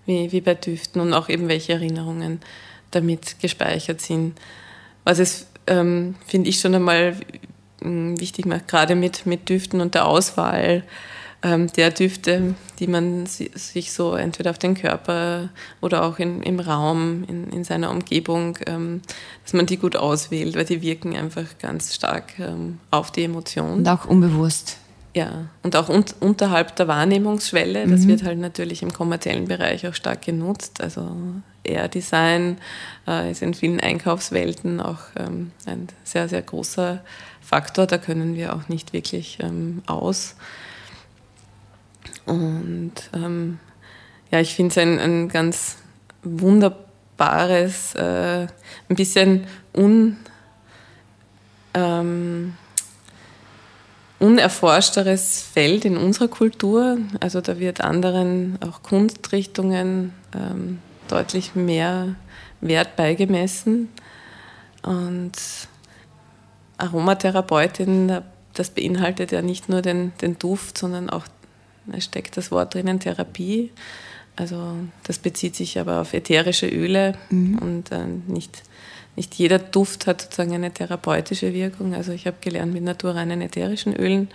wie, 0.05 0.31
wie 0.31 0.41
bei 0.41 0.55
Düften 0.55 1.01
und 1.01 1.13
auch 1.13 1.29
eben 1.29 1.47
welche 1.49 1.73
Erinnerungen 1.73 2.39
damit 2.91 3.39
gespeichert 3.39 4.01
sind. 4.01 4.39
Was 5.03 5.19
es, 5.19 5.47
ähm, 5.67 6.15
finde 6.25 6.49
ich, 6.49 6.59
schon 6.59 6.73
einmal 6.73 7.15
hm, 7.81 8.19
wichtig 8.19 8.45
macht, 8.45 8.67
gerade 8.67 8.95
mit, 8.95 9.25
mit 9.25 9.49
Düften 9.49 9.81
und 9.81 9.93
der 9.93 10.05
Auswahl 10.05 10.83
der 11.41 11.91
Düfte, 11.91 12.55
die 12.79 12.87
man 12.87 13.25
sich 13.25 13.93
so 13.93 14.13
entweder 14.13 14.49
auf 14.51 14.57
den 14.57 14.75
Körper 14.75 15.49
oder 15.79 16.03
auch 16.03 16.19
in, 16.19 16.43
im 16.43 16.59
Raum, 16.59 17.23
in, 17.27 17.49
in 17.51 17.63
seiner 17.63 17.91
Umgebung, 17.91 18.57
ähm, 18.65 19.01
dass 19.43 19.53
man 19.53 19.65
die 19.65 19.77
gut 19.77 19.95
auswählt, 19.95 20.55
weil 20.55 20.65
die 20.65 20.81
wirken 20.81 21.15
einfach 21.15 21.45
ganz 21.61 21.95
stark 21.95 22.37
ähm, 22.39 22.79
auf 22.91 23.11
die 23.11 23.23
Emotion. 23.23 23.79
Und 23.79 23.87
auch 23.87 24.05
unbewusst. 24.05 24.77
Ja, 25.15 25.47
und 25.63 25.75
auch 25.75 25.89
un 25.89 26.05
unterhalb 26.19 26.75
der 26.75 26.87
Wahrnehmungsschwelle, 26.87 27.87
das 27.87 28.01
mhm. 28.01 28.07
wird 28.09 28.23
halt 28.23 28.37
natürlich 28.37 28.83
im 28.83 28.93
kommerziellen 28.93 29.47
Bereich 29.47 29.87
auch 29.87 29.95
stark 29.95 30.23
genutzt. 30.23 30.81
Also 30.81 31.09
Air 31.63 31.87
Design 31.87 32.57
äh, 33.07 33.31
ist 33.31 33.41
in 33.41 33.53
vielen 33.53 33.79
Einkaufswelten 33.79 34.79
auch 34.79 34.99
ähm, 35.17 35.51
ein 35.65 35.87
sehr, 36.03 36.29
sehr 36.29 36.41
großer 36.41 37.01
Faktor. 37.41 37.87
Da 37.87 37.97
können 37.97 38.35
wir 38.35 38.53
auch 38.55 38.67
nicht 38.67 38.93
wirklich 38.93 39.39
ähm, 39.41 39.81
aus. 39.87 40.35
Und 42.29 42.93
ähm, 43.13 43.59
ja, 44.29 44.39
ich 44.39 44.53
finde 44.53 44.71
es 44.71 44.77
ein, 44.77 44.99
ein 44.99 45.29
ganz 45.29 45.77
wunderbares, 46.21 47.95
äh, 47.95 48.47
ein 48.89 48.95
bisschen 48.95 49.47
un, 49.75 50.17
ähm, 51.73 52.53
unerforschteres 54.19 55.41
Feld 55.41 55.85
in 55.85 55.97
unserer 55.97 56.27
Kultur. 56.27 56.99
Also 57.19 57.41
da 57.41 57.57
wird 57.57 57.81
anderen 57.81 58.59
auch 58.61 58.83
Kunstrichtungen 58.83 60.13
ähm, 60.35 60.79
deutlich 61.07 61.55
mehr 61.55 62.15
Wert 62.61 62.95
beigemessen. 62.95 63.89
Und 64.83 65.31
Aromatherapeutin, 66.77 68.21
das 68.53 68.69
beinhaltet 68.69 69.31
ja 69.31 69.41
nicht 69.41 69.67
nur 69.67 69.81
den, 69.81 70.13
den 70.21 70.37
Duft, 70.37 70.77
sondern 70.77 71.09
auch, 71.09 71.25
es 71.93 72.05
steckt 72.05 72.37
das 72.37 72.51
Wort 72.51 72.73
drinnen, 72.73 72.99
Therapie. 72.99 73.71
Also 74.35 74.75
das 75.03 75.19
bezieht 75.19 75.55
sich 75.55 75.79
aber 75.79 75.99
auf 75.99 76.13
ätherische 76.13 76.67
Öle 76.67 77.15
mhm. 77.29 77.59
und 77.59 77.91
äh, 77.91 78.05
nicht, 78.27 78.63
nicht 79.15 79.35
jeder 79.35 79.59
Duft 79.59 80.07
hat 80.07 80.21
sozusagen 80.21 80.53
eine 80.53 80.71
therapeutische 80.71 81.53
Wirkung. 81.53 81.93
Also 81.93 82.13
ich 82.13 82.25
habe 82.25 82.37
gelernt, 82.39 82.73
mit 82.73 82.83
naturreinen 82.83 83.41
ätherischen 83.41 83.93
Ölen 83.95 84.29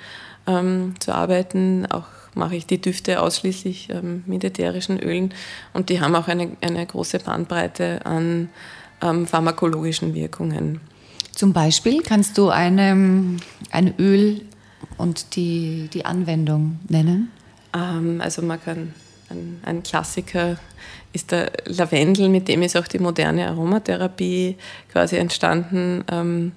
ähm, 0.47 0.95
zu 1.01 1.15
arbeiten. 1.15 1.87
Auch 1.87 2.05
mache 2.35 2.57
ich 2.57 2.67
die 2.67 2.81
Düfte 2.81 3.23
ausschließlich 3.23 3.89
ähm, 3.91 4.25
mit 4.27 4.45
ätherischen 4.45 4.99
Ölen 4.99 5.33
und 5.73 5.89
die 5.89 6.01
haben 6.01 6.15
auch 6.15 6.29
eine, 6.29 6.51
eine 6.61 6.85
große 6.85 7.21
Bandbreite 7.21 8.05
an 8.05 8.51
ähm, 9.01 9.27
pharmakologischen 9.27 10.15
Wirkungen. 10.15 10.81
Zum 11.33 11.53
Beispiel 11.53 12.03
kannst 12.03 12.39
du 12.39 12.51
eine, 12.51 13.39
ein 13.71 13.95
Öl 13.99 14.43
und 14.99 15.37
die, 15.37 15.89
die 15.93 16.05
Anwendung 16.05 16.79
nennen? 16.89 17.31
Ähm, 17.75 18.21
also 18.21 18.43
man 18.43 18.63
kann, 18.63 18.95
ein, 19.31 19.61
ein, 19.65 19.83
Klassiker 19.83 20.57
ist 21.13 21.33
der 21.33 21.51
Lavendel, 21.67 22.29
mit 22.29 22.49
dem 22.49 22.63
ist 22.63 22.77
auch 22.77 22.87
die 22.87 22.99
moderne 22.99 23.49
Aromatherapie 23.49 24.57
quasi 24.93 25.17
entstanden. 25.17 26.05
Ähm, 26.11 26.53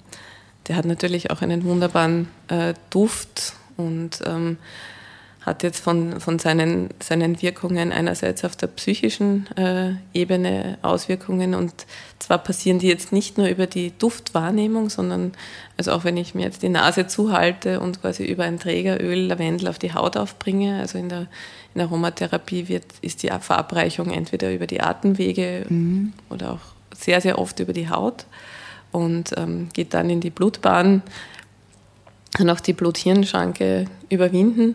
der 0.66 0.76
hat 0.76 0.84
natürlich 0.84 1.30
auch 1.30 1.42
einen 1.42 1.64
wunderbaren 1.64 2.28
äh, 2.48 2.74
Duft 2.90 3.54
und 3.76 4.20
ähm, 4.26 4.58
hat 5.40 5.62
jetzt 5.62 5.80
von, 5.80 6.20
von 6.20 6.38
seinen, 6.38 6.90
seinen 7.00 7.40
Wirkungen 7.40 7.92
einerseits 7.92 8.44
auf 8.44 8.56
der 8.56 8.66
psychischen 8.66 9.46
äh, 9.56 9.92
Ebene 10.12 10.78
Auswirkungen 10.82 11.54
und 11.54 11.86
zwar 12.18 12.38
passieren 12.38 12.78
die 12.78 12.88
jetzt 12.88 13.12
nicht 13.12 13.38
nur 13.38 13.46
über 13.46 13.66
die 13.66 13.92
Duftwahrnehmung, 13.96 14.90
sondern 14.90 15.32
also 15.76 15.92
auch 15.92 16.04
wenn 16.04 16.16
ich 16.16 16.34
mir 16.34 16.42
jetzt 16.42 16.62
die 16.62 16.68
Nase 16.68 17.06
zuhalte 17.06 17.80
und 17.80 18.00
quasi 18.00 18.24
über 18.24 18.44
ein 18.44 18.58
Trägeröl 18.58 19.26
Lavendel 19.26 19.68
auf 19.68 19.78
die 19.78 19.94
Haut 19.94 20.16
aufbringe, 20.16 20.80
also 20.80 20.98
in 20.98 21.08
der, 21.08 21.20
in 21.20 21.76
der 21.76 21.84
Aromatherapie 21.84 22.68
wird, 22.68 22.84
ist 23.00 23.22
die 23.22 23.30
Verabreichung 23.40 24.10
entweder 24.10 24.52
über 24.52 24.66
die 24.66 24.80
Atemwege 24.80 25.64
mhm. 25.68 26.12
oder 26.30 26.54
auch 26.54 26.74
sehr, 26.94 27.20
sehr 27.20 27.38
oft 27.38 27.60
über 27.60 27.72
die 27.72 27.88
Haut 27.88 28.26
und 28.90 29.32
ähm, 29.36 29.68
geht 29.72 29.94
dann 29.94 30.10
in 30.10 30.20
die 30.20 30.30
Blutbahn, 30.30 31.02
kann 32.34 32.50
auch 32.50 32.60
die 32.60 32.72
Blut-Hirn-Schranke 32.72 33.86
überwinden 34.10 34.74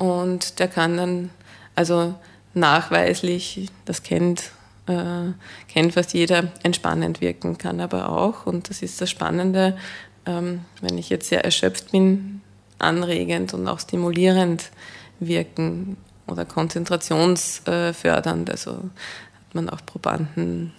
und 0.00 0.58
der 0.58 0.68
kann 0.68 0.96
dann 0.96 1.30
also 1.74 2.14
nachweislich, 2.54 3.68
das 3.84 4.02
kennt, 4.02 4.52
äh, 4.86 5.32
kennt 5.68 5.92
fast 5.92 6.14
jeder, 6.14 6.50
entspannend 6.62 7.20
wirken, 7.20 7.58
kann 7.58 7.80
aber 7.80 8.08
auch, 8.08 8.46
und 8.46 8.70
das 8.70 8.80
ist 8.80 9.02
das 9.02 9.10
Spannende, 9.10 9.76
ähm, 10.24 10.64
wenn 10.80 10.96
ich 10.96 11.10
jetzt 11.10 11.28
sehr 11.28 11.44
erschöpft 11.44 11.92
bin, 11.92 12.40
anregend 12.78 13.52
und 13.52 13.68
auch 13.68 13.78
stimulierend 13.78 14.70
wirken 15.18 15.98
oder 16.26 16.46
konzentrationsfördernd. 16.46 18.48
Also 18.48 18.70
hat 18.72 19.52
man 19.52 19.68
auch 19.68 19.84
Probanden 19.84 20.72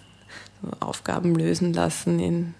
Aufgaben 0.79 1.35
lösen 1.35 1.73
lassen 1.73 2.19
in 2.19 2.55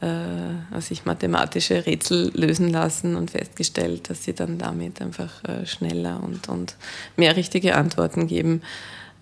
äh, 0.00 0.80
sich 0.80 1.04
mathematische 1.04 1.86
Rätsel 1.86 2.30
lösen 2.34 2.68
lassen 2.70 3.16
und 3.16 3.30
festgestellt, 3.30 4.10
dass 4.10 4.24
sie 4.24 4.34
dann 4.34 4.58
damit 4.58 5.00
einfach 5.00 5.42
äh, 5.44 5.64
schneller 5.66 6.22
und, 6.22 6.48
und 6.48 6.76
mehr 7.16 7.36
richtige 7.36 7.76
Antworten 7.76 8.26
geben. 8.26 8.62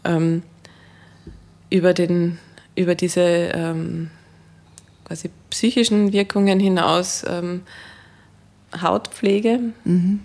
Ähm, 0.05 0.43
über, 1.71 1.95
den, 1.95 2.39
über 2.75 2.95
diese 2.95 3.21
ähm, 3.21 4.11
quasi 5.05 5.31
psychischen 5.51 6.13
Wirkungen 6.13 6.59
hinaus 6.61 7.25
ähm, 7.29 7.63
Hautpflege 8.81 9.61
mhm. 9.85 10.21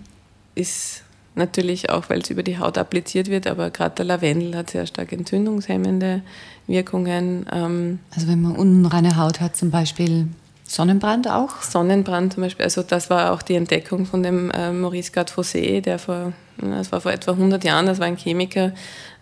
ist 0.54 1.04
natürlich 1.34 1.90
auch, 1.90 2.10
weil 2.10 2.20
es 2.20 2.30
über 2.30 2.42
die 2.42 2.58
Haut 2.58 2.78
appliziert 2.78 3.28
wird, 3.28 3.46
aber 3.46 3.70
gerade 3.70 3.96
der 3.96 4.04
Lavendel 4.04 4.56
hat 4.56 4.70
sehr 4.70 4.86
stark 4.86 5.12
entzündungshemmende 5.12 6.22
Wirkungen. 6.66 7.46
Ähm, 7.52 8.00
also 8.14 8.28
wenn 8.28 8.42
man 8.42 8.56
unreine 8.56 9.16
Haut 9.16 9.40
hat 9.40 9.56
zum 9.56 9.70
Beispiel, 9.70 10.28
Sonnenbrand 10.70 11.28
auch? 11.28 11.62
Sonnenbrand 11.62 12.34
zum 12.34 12.44
Beispiel, 12.44 12.64
also 12.64 12.84
das 12.84 13.10
war 13.10 13.32
auch 13.32 13.42
die 13.42 13.56
Entdeckung 13.56 14.06
von 14.06 14.22
dem 14.22 14.52
äh, 14.52 14.70
Maurice 14.70 15.10
Gard-Fossé, 15.10 15.80
der 15.80 15.98
vor, 15.98 16.32
das 16.60 16.92
war 16.92 17.00
vor 17.00 17.12
etwa 17.12 17.32
100 17.32 17.64
Jahren, 17.64 17.86
das 17.86 17.98
war 17.98 18.06
ein 18.06 18.16
Chemiker, 18.16 18.72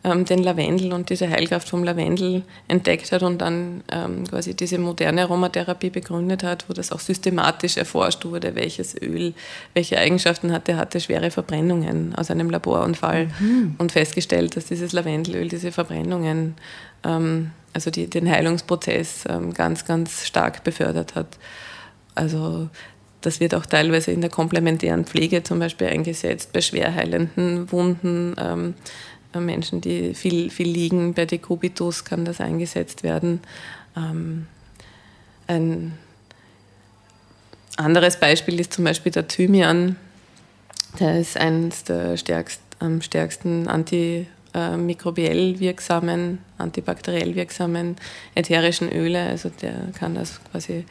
ähm, 0.04 0.24
den 0.24 0.42
Lavendel 0.42 0.92
und 0.92 1.10
diese 1.10 1.28
Heilkraft 1.28 1.68
vom 1.68 1.84
Lavendel 1.84 2.42
entdeckt 2.68 3.10
hat 3.12 3.22
und 3.22 3.38
dann 3.38 3.82
ähm, 3.90 4.26
quasi 4.26 4.54
diese 4.54 4.78
moderne 4.78 5.22
Aromatherapie 5.22 5.90
begründet 5.90 6.42
hat, 6.42 6.68
wo 6.68 6.72
das 6.72 6.92
auch 6.92 7.00
systematisch 7.00 7.76
erforscht 7.76 8.24
wurde, 8.24 8.54
welches 8.54 9.00
Öl, 9.00 9.34
welche 9.74 9.98
Eigenschaften 9.98 10.52
hatte, 10.52 10.76
hatte 10.76 11.00
schwere 11.00 11.30
Verbrennungen 11.30 12.14
aus 12.14 12.30
einem 12.30 12.50
Laborunfall 12.50 13.28
mhm. 13.40 13.74
und 13.78 13.92
festgestellt, 13.92 14.56
dass 14.56 14.66
dieses 14.66 14.92
Lavendelöl 14.92 15.48
diese 15.48 15.72
Verbrennungen 15.72 16.54
ähm, 17.04 17.50
also 17.72 17.90
die, 17.90 18.08
den 18.08 18.28
Heilungsprozess 18.28 19.24
ähm, 19.28 19.54
ganz, 19.54 19.84
ganz 19.84 20.26
stark 20.26 20.64
befördert 20.64 21.14
hat. 21.14 21.38
Also 22.14 22.68
das 23.20 23.40
wird 23.40 23.54
auch 23.54 23.66
teilweise 23.66 24.12
in 24.12 24.20
der 24.20 24.30
komplementären 24.30 25.04
Pflege 25.04 25.42
zum 25.42 25.58
Beispiel 25.58 25.88
eingesetzt, 25.88 26.52
bei 26.52 26.60
schwerheilenden 26.60 27.70
Wunden. 27.72 28.34
Ähm, 28.38 28.74
äh, 29.34 29.40
Menschen, 29.40 29.80
die 29.80 30.14
viel, 30.14 30.50
viel 30.50 30.68
liegen, 30.68 31.14
bei 31.14 31.26
Dekubitus 31.26 32.04
kann 32.04 32.24
das 32.24 32.40
eingesetzt 32.40 33.02
werden. 33.02 33.40
Ähm, 33.96 34.46
ein 35.46 35.98
anderes 37.76 38.18
Beispiel 38.18 38.60
ist 38.60 38.72
zum 38.72 38.84
Beispiel 38.84 39.12
der 39.12 39.28
Thymian. 39.28 39.96
Der 41.00 41.20
ist 41.20 41.36
eines 41.36 41.84
der 41.84 42.16
stärkst, 42.16 42.60
am 42.78 43.02
stärksten 43.02 43.68
anti 43.68 44.26
äh, 44.54 44.76
mikrobiell 44.76 45.60
wirksamen, 45.60 46.38
antibakteriell 46.58 47.34
wirksamen 47.34 47.96
ätherischen 48.34 48.90
Öle. 48.90 49.22
Also 49.22 49.50
der 49.62 49.88
kann 49.98 50.16
als 50.16 50.40
quasi 50.50 50.84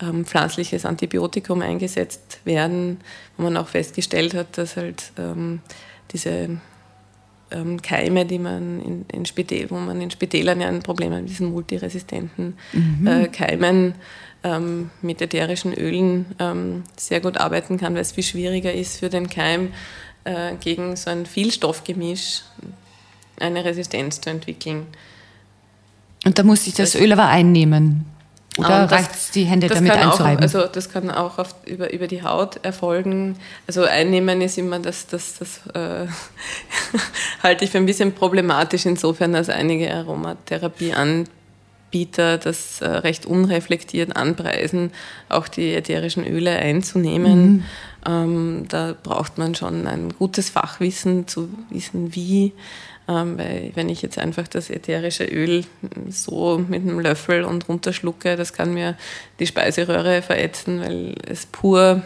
ähm, 0.00 0.24
pflanzliches 0.24 0.84
Antibiotikum 0.84 1.62
eingesetzt 1.62 2.40
werden, 2.44 3.00
wo 3.36 3.44
man 3.44 3.56
auch 3.56 3.68
festgestellt 3.68 4.34
hat, 4.34 4.56
dass 4.58 4.76
halt 4.76 5.12
ähm, 5.18 5.60
diese 6.12 6.58
ähm, 7.50 7.82
Keime, 7.82 8.26
die 8.26 8.38
man 8.38 8.80
in, 8.80 9.04
in 9.12 9.26
Spitäl, 9.26 9.70
wo 9.70 9.76
man 9.76 10.00
in 10.00 10.10
Spitälern 10.10 10.60
ja 10.60 10.68
ein 10.68 10.82
Problem 10.82 11.12
hat, 11.12 11.22
mit 11.22 11.30
diesen 11.30 11.50
multiresistenten 11.50 12.56
mhm. 12.72 13.06
äh, 13.06 13.28
Keimen 13.28 13.94
ähm, 14.42 14.90
mit 15.02 15.20
ätherischen 15.20 15.74
Ölen 15.74 16.26
ähm, 16.38 16.84
sehr 16.96 17.20
gut 17.20 17.36
arbeiten 17.36 17.76
kann, 17.78 17.94
weil 17.94 18.02
es 18.02 18.12
viel 18.12 18.24
schwieriger 18.24 18.72
ist 18.72 18.98
für 18.98 19.10
den 19.10 19.28
Keim, 19.28 19.72
äh, 20.24 20.54
gegen 20.60 20.96
so 20.96 21.10
ein 21.10 21.26
Vielstoffgemisch 21.26 22.42
eine 23.40 23.64
Resistenz 23.64 24.20
zu 24.20 24.30
entwickeln. 24.30 24.86
Und 26.24 26.38
da 26.38 26.42
muss 26.42 26.66
ich 26.66 26.74
das 26.74 26.94
Öl 26.94 27.12
aber 27.12 27.26
einnehmen. 27.26 28.06
Oder 28.58 28.90
reicht 28.90 29.14
es, 29.14 29.30
die 29.30 29.44
Hände 29.44 29.68
damit 29.68 29.92
einzureiben? 29.92 30.38
Auch, 30.38 30.42
also 30.42 30.66
das 30.66 30.90
kann 30.90 31.08
auch 31.10 31.38
auf, 31.38 31.54
über, 31.66 31.92
über 31.92 32.08
die 32.08 32.22
Haut 32.22 32.64
erfolgen. 32.64 33.36
Also 33.66 33.82
einnehmen 33.84 34.40
ist 34.40 34.56
immer 34.58 34.78
das, 34.80 35.06
das, 35.06 35.38
das 35.38 35.60
äh, 35.74 36.06
halte 37.42 37.64
ich 37.64 37.70
für 37.70 37.78
ein 37.78 37.86
bisschen 37.86 38.12
problematisch 38.12 38.84
insofern, 38.86 39.32
dass 39.32 39.48
einige 39.48 39.94
Aromatherapieanbieter 39.94 42.38
das 42.38 42.80
äh, 42.80 42.88
recht 42.88 43.24
unreflektiert 43.24 44.16
anpreisen, 44.16 44.90
auch 45.28 45.46
die 45.46 45.72
ätherischen 45.74 46.26
Öle 46.26 46.50
einzunehmen. 46.50 47.52
Mhm. 47.52 47.62
Ähm, 48.06 48.64
da 48.68 48.96
braucht 49.00 49.38
man 49.38 49.54
schon 49.54 49.86
ein 49.86 50.12
gutes 50.18 50.50
Fachwissen 50.50 51.28
zu 51.28 51.50
wissen, 51.70 52.16
wie 52.16 52.52
ähm, 53.10 53.38
weil 53.38 53.72
wenn 53.74 53.88
ich 53.88 54.02
jetzt 54.02 54.18
einfach 54.18 54.46
das 54.46 54.70
ätherische 54.70 55.24
Öl 55.24 55.64
so 56.08 56.58
mit 56.58 56.82
einem 56.82 57.00
Löffel 57.00 57.44
und 57.44 57.68
runterschlucke, 57.68 58.36
das 58.36 58.52
kann 58.52 58.72
mir 58.72 58.96
die 59.40 59.48
Speiseröhre 59.48 60.22
verätzen, 60.22 60.80
weil 60.80 61.14
es 61.26 61.46
pur 61.46 62.02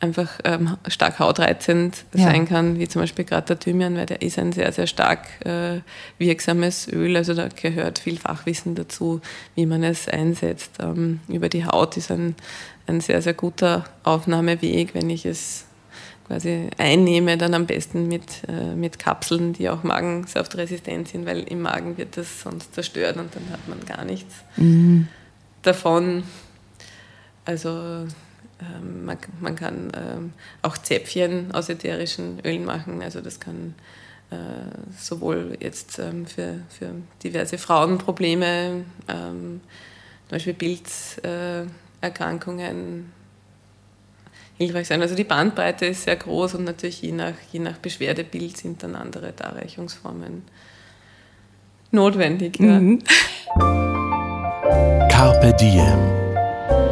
einfach 0.00 0.38
ähm, 0.44 0.76
stark 0.88 1.18
hautreizend 1.18 2.04
ja. 2.14 2.24
sein 2.24 2.48
kann, 2.48 2.78
wie 2.78 2.88
zum 2.88 3.02
Beispiel 3.02 3.24
gerade 3.24 3.46
der 3.46 3.58
Thymian, 3.58 3.96
weil 3.96 4.06
der 4.06 4.22
ist 4.22 4.38
ein 4.38 4.52
sehr, 4.52 4.72
sehr 4.72 4.86
stark 4.86 5.26
äh, 5.44 5.80
wirksames 6.18 6.88
Öl. 6.88 7.16
Also 7.16 7.34
da 7.34 7.48
gehört 7.48 8.00
viel 8.00 8.18
Fachwissen 8.18 8.74
dazu, 8.74 9.20
wie 9.54 9.66
man 9.66 9.84
es 9.84 10.08
einsetzt. 10.08 10.78
Ähm, 10.80 11.20
über 11.28 11.48
die 11.48 11.64
Haut 11.64 11.96
ist 11.96 12.10
ein, 12.10 12.34
ein 12.86 13.00
sehr, 13.00 13.22
sehr 13.22 13.34
guter 13.34 13.84
Aufnahmeweg, 14.04 14.94
wenn 14.94 15.10
ich 15.10 15.26
es 15.26 15.67
quasi 16.28 16.68
einnehme, 16.76 17.38
dann 17.38 17.54
am 17.54 17.66
besten 17.66 18.06
mit, 18.06 18.42
äh, 18.48 18.76
mit 18.76 18.98
Kapseln, 18.98 19.54
die 19.54 19.70
auch 19.70 19.82
magensaftresistent 19.82 21.08
sind, 21.08 21.26
weil 21.26 21.42
im 21.42 21.62
Magen 21.62 21.96
wird 21.96 22.16
das 22.16 22.42
sonst 22.42 22.74
zerstört 22.74 23.16
und 23.16 23.34
dann 23.34 23.48
hat 23.50 23.66
man 23.66 23.84
gar 23.86 24.04
nichts 24.04 24.34
mhm. 24.56 25.08
davon. 25.62 26.22
Also 27.46 28.06
ähm, 28.60 29.06
man, 29.06 29.16
man, 29.40 29.56
kann 29.56 29.90
ähm, 29.96 30.34
auch 30.60 30.76
Zäpfchen 30.76 31.52
aus 31.52 31.70
ätherischen 31.70 32.40
Ölen 32.44 32.66
machen. 32.66 33.00
Also 33.02 33.22
das 33.22 33.40
kann 33.40 33.74
äh, 34.30 34.36
sowohl 34.98 35.56
jetzt 35.60 35.98
ähm, 35.98 36.26
für, 36.26 36.56
für 36.68 36.90
diverse 37.22 37.56
Frauenprobleme, 37.56 38.84
ähm, 39.08 39.62
zum 40.28 40.36
Beispiel 40.36 40.52
Pilzerkrankungen, 40.52 43.14
hilfreich 44.58 44.88
sein. 44.88 45.00
Also 45.00 45.14
die 45.14 45.24
Bandbreite 45.24 45.86
ist 45.86 46.02
sehr 46.02 46.16
groß 46.16 46.54
und 46.54 46.64
natürlich 46.64 47.00
je 47.02 47.12
nach, 47.12 47.34
je 47.52 47.60
nach 47.60 47.78
Beschwerdebild 47.78 48.56
sind 48.56 48.82
dann 48.82 48.94
andere 48.94 49.32
Darreichungsformen 49.32 50.42
notwendig. 51.90 52.58
Mhm. 52.60 53.00
Ja. 53.58 55.08
Carpe 55.08 55.54
Diem. 55.54 56.18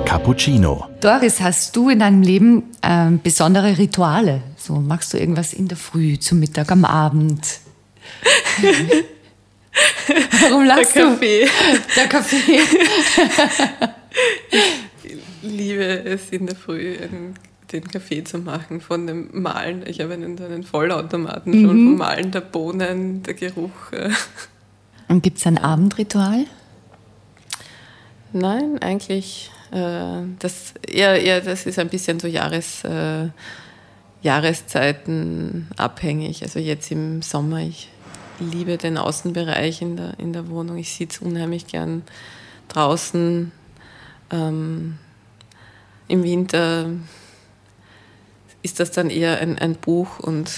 Cappuccino. 0.07 0.89
Doris, 1.01 1.41
hast 1.41 1.75
du 1.75 1.91
in 1.91 1.99
deinem 1.99 2.23
Leben 2.23 2.71
äh, 2.81 3.11
besondere 3.23 3.77
Rituale? 3.77 4.43
So 4.57 4.75
machst 4.75 5.13
du 5.13 5.19
irgendwas 5.19 5.53
in 5.53 5.69
der 5.69 5.77
Früh, 5.77 6.19
zum 6.19 6.39
Mittag, 6.39 6.71
am 6.71 6.85
Abend? 6.85 7.45
Warum 10.43 10.65
lachst 10.65 10.95
der 10.95 11.05
Kaffee. 11.07 11.45
du? 11.45 11.49
Der 11.97 12.07
Kaffee. 12.07 12.61
ich 15.03 15.19
liebe 15.43 15.83
es 15.83 16.31
in 16.31 16.47
der 16.47 16.57
Früh, 16.57 16.97
einen 16.97 17.35
den 17.73 17.89
Kaffee 17.89 18.25
zu 18.25 18.39
machen, 18.39 18.81
von 18.81 19.07
dem 19.07 19.29
Malen. 19.33 19.85
Ich 19.87 20.01
habe 20.01 20.15
einen, 20.15 20.41
einen 20.41 20.63
Vollautomaten 20.63 21.53
mhm. 21.53 21.67
schon 21.67 21.71
vom 21.71 21.97
Malen 21.97 22.31
der 22.31 22.41
Bohnen, 22.41 23.23
der 23.23 23.35
Geruch. 23.35 23.93
Äh. 23.93 24.11
Und 25.09 25.23
gibt 25.23 25.39
es 25.39 25.47
ein 25.47 25.59
Abendritual? 25.59 26.47
Nein, 28.33 28.79
eigentlich. 28.81 29.51
Äh, 29.73 30.23
das, 30.39 30.75
eher, 30.87 31.21
eher, 31.21 31.41
das 31.41 31.67
ist 31.67 31.79
ein 31.79 31.89
bisschen 31.89 32.21
so 32.21 32.29
Jahres, 32.29 32.85
äh, 32.85 33.29
Jahreszeiten 34.23 35.69
abhängig. 35.77 36.43
Also 36.43 36.59
jetzt 36.59 36.91
im 36.91 37.23
Sommer, 37.23 37.61
ich 37.61 37.89
liebe 38.39 38.77
den 38.77 38.99
Außenbereich 38.99 39.83
in 39.83 39.97
der, 39.97 40.19
in 40.19 40.33
der 40.33 40.49
Wohnung. 40.49 40.77
Ich 40.77 40.93
sitze 40.93 41.25
unheimlich 41.25 41.67
gern 41.67 42.03
draußen. 42.69 43.53
Ähm, 44.31 44.99
Im 46.09 46.23
Winter 46.23 46.91
ist 48.67 48.81
das 48.81 48.91
dann 48.91 49.09
eher 49.09 49.41
ein, 49.41 49.59
ein 49.59 49.77
Buch 49.77 50.19
und 50.19 50.51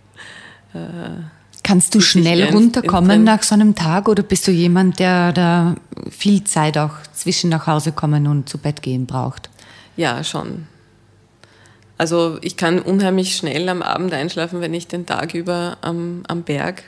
äh, 0.74 1.22
Kannst 1.62 1.96
du 1.96 2.00
schnell 2.00 2.44
runterkommen 2.44 3.24
nach 3.24 3.42
so 3.42 3.54
einem 3.56 3.74
Tag 3.74 4.08
oder 4.08 4.22
bist 4.22 4.46
du 4.46 4.52
jemand, 4.52 5.00
der 5.00 5.32
da 5.32 5.74
viel 6.10 6.44
Zeit 6.44 6.78
auch 6.78 6.92
zwischen 7.12 7.50
nach 7.50 7.66
Hause 7.66 7.90
kommen 7.90 8.28
und 8.28 8.48
zu 8.48 8.58
Bett 8.58 8.82
gehen 8.82 9.06
braucht? 9.06 9.50
Ja, 9.96 10.22
schon. 10.22 10.68
Also 11.98 12.38
ich 12.40 12.56
kann 12.56 12.78
unheimlich 12.78 13.34
schnell 13.34 13.68
am 13.68 13.82
Abend 13.82 14.12
einschlafen, 14.12 14.60
wenn 14.60 14.74
ich 14.74 14.86
den 14.86 15.06
Tag 15.06 15.34
über 15.34 15.78
am, 15.80 16.22
am 16.28 16.44
Berg 16.44 16.84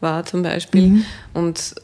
war 0.00 0.24
zum 0.24 0.42
Beispiel. 0.42 0.88
Mhm. 0.88 1.04
Und 1.34 1.74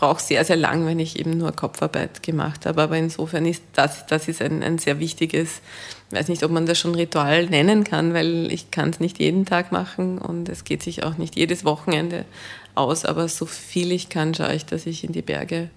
brauche 0.00 0.22
sehr, 0.22 0.46
sehr 0.46 0.56
lang, 0.56 0.86
wenn 0.86 0.98
ich 0.98 1.18
eben 1.18 1.36
nur 1.36 1.52
Kopfarbeit 1.52 2.22
gemacht 2.22 2.64
habe. 2.64 2.80
Aber 2.82 2.96
insofern 2.96 3.44
ist 3.44 3.62
das, 3.74 4.06
das 4.06 4.28
ist 4.28 4.40
ein, 4.40 4.62
ein 4.62 4.78
sehr 4.78 4.98
wichtiges, 4.98 5.60
ich 6.10 6.18
weiß 6.18 6.28
nicht, 6.28 6.42
ob 6.42 6.50
man 6.50 6.64
das 6.64 6.78
schon 6.78 6.94
Ritual 6.94 7.46
nennen 7.46 7.84
kann, 7.84 8.14
weil 8.14 8.50
ich 8.50 8.70
kann 8.70 8.88
es 8.88 8.98
nicht 8.98 9.18
jeden 9.18 9.44
Tag 9.44 9.72
machen 9.72 10.16
und 10.16 10.48
es 10.48 10.64
geht 10.64 10.82
sich 10.82 11.04
auch 11.04 11.18
nicht 11.18 11.36
jedes 11.36 11.66
Wochenende 11.66 12.24
aus, 12.74 13.04
aber 13.04 13.28
so 13.28 13.44
viel 13.44 13.92
ich 13.92 14.08
kann, 14.08 14.34
schaue 14.34 14.54
ich, 14.54 14.64
dass 14.64 14.86
ich 14.86 15.04
in 15.04 15.12
die 15.12 15.20
Berge 15.20 15.68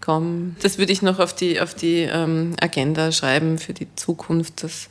komme. 0.00 0.54
Das 0.62 0.78
würde 0.78 0.92
ich 0.92 1.02
noch 1.02 1.18
auf 1.18 1.34
die, 1.34 1.60
auf 1.60 1.74
die 1.74 2.02
ähm, 2.02 2.54
Agenda 2.60 3.10
schreiben 3.10 3.58
für 3.58 3.72
die 3.72 3.88
Zukunft. 3.96 4.62
Das 4.62 4.88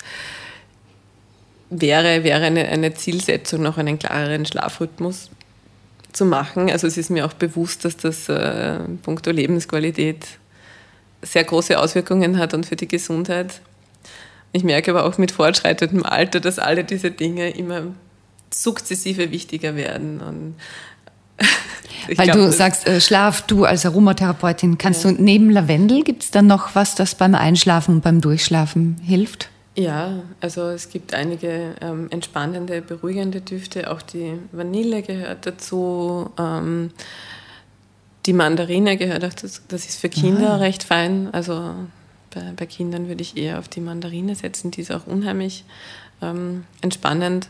wäre, 1.70 2.26
wäre 2.26 2.44
eine, 2.44 2.68
eine 2.68 2.94
Zielsetzung, 2.94 3.62
noch 3.62 3.78
einen 3.78 4.00
klareren 4.00 4.46
Schlafrhythmus 4.46 5.30
zu 6.16 6.26
machen. 6.26 6.70
Also 6.70 6.88
es 6.88 6.98
ist 6.98 7.10
mir 7.10 7.26
auch 7.26 7.34
bewusst, 7.34 7.86
dass 7.86 7.98
das 7.98 8.30
äh, 8.30 8.80
puncto 9.02 9.32
Lebensqualität 9.32 10.26
sehr 11.22 11.44
große 11.44 11.78
Auswirkungen 11.80 12.38
hat 12.38 12.54
und 12.54 12.66
für 12.66 12.76
die 12.76 12.88
Gesundheit. 12.88 13.62
Ich 14.52 14.64
merke 14.64 14.92
aber 14.92 15.06
auch 15.06 15.18
mit 15.18 15.32
fortschreitendem 15.32 16.04
Alter, 16.04 16.40
dass 16.40 16.60
alle 16.60 16.84
diese 16.84 17.12
Dinge 17.12 17.50
immer 17.50 17.84
sukzessive 18.54 19.32
wichtiger 19.32 19.76
werden. 19.76 20.22
Und 20.22 20.56
Weil 22.16 22.28
glaub, 22.28 22.38
du 22.38 22.52
sagst, 22.52 22.88
äh, 22.88 23.02
Schlaf, 23.02 23.42
du 23.44 23.66
als 23.66 23.86
Aromatherapeutin, 23.86 24.78
kannst 24.78 25.04
ja. 25.04 25.12
du 25.12 25.22
neben 25.22 25.50
Lavendel, 25.50 26.04
gibt 26.04 26.24
es 26.24 26.32
dann 26.32 26.48
noch 26.48 26.76
was, 26.76 26.96
das 26.96 27.16
beim 27.16 27.36
Einschlafen 27.36 27.96
und 27.96 28.02
beim 28.02 28.22
Durchschlafen 28.22 28.98
hilft? 29.04 29.50
Ja, 29.76 30.24
also 30.40 30.70
es 30.70 30.90
gibt 30.90 31.14
einige 31.14 31.76
ähm, 31.82 32.08
entspannende, 32.10 32.82
beruhigende 32.82 33.42
Düfte. 33.42 33.92
Auch 33.92 34.02
die 34.02 34.40
Vanille 34.54 35.02
gehört 35.02 35.46
dazu. 35.46 36.32
Ähm, 36.40 36.92
die 38.26 38.34
Mandarine 38.34 38.96
gehört 38.96 39.26
auch 39.26 39.34
dazu. 39.34 39.62
Das 39.68 39.86
ist 39.86 40.00
für 40.00 40.08
Kinder 40.08 40.52
Aha. 40.52 40.58
recht 40.58 40.84
fein. 40.84 41.28
Also 41.34 41.76
bei, 42.34 42.54
bei, 42.56 42.66
Kindern 42.66 43.10
würde 43.10 43.22
ich 43.22 43.36
eher 43.36 43.60
auf 43.60 43.68
die 43.68 43.82
Mandarine 43.82 44.36
setzen. 44.36 44.72
Die 44.72 44.82
ist 44.82 44.92
auch 44.92 45.08
unheimlich 45.08 45.66
ähm, 46.22 46.64
entspannend. 46.80 47.50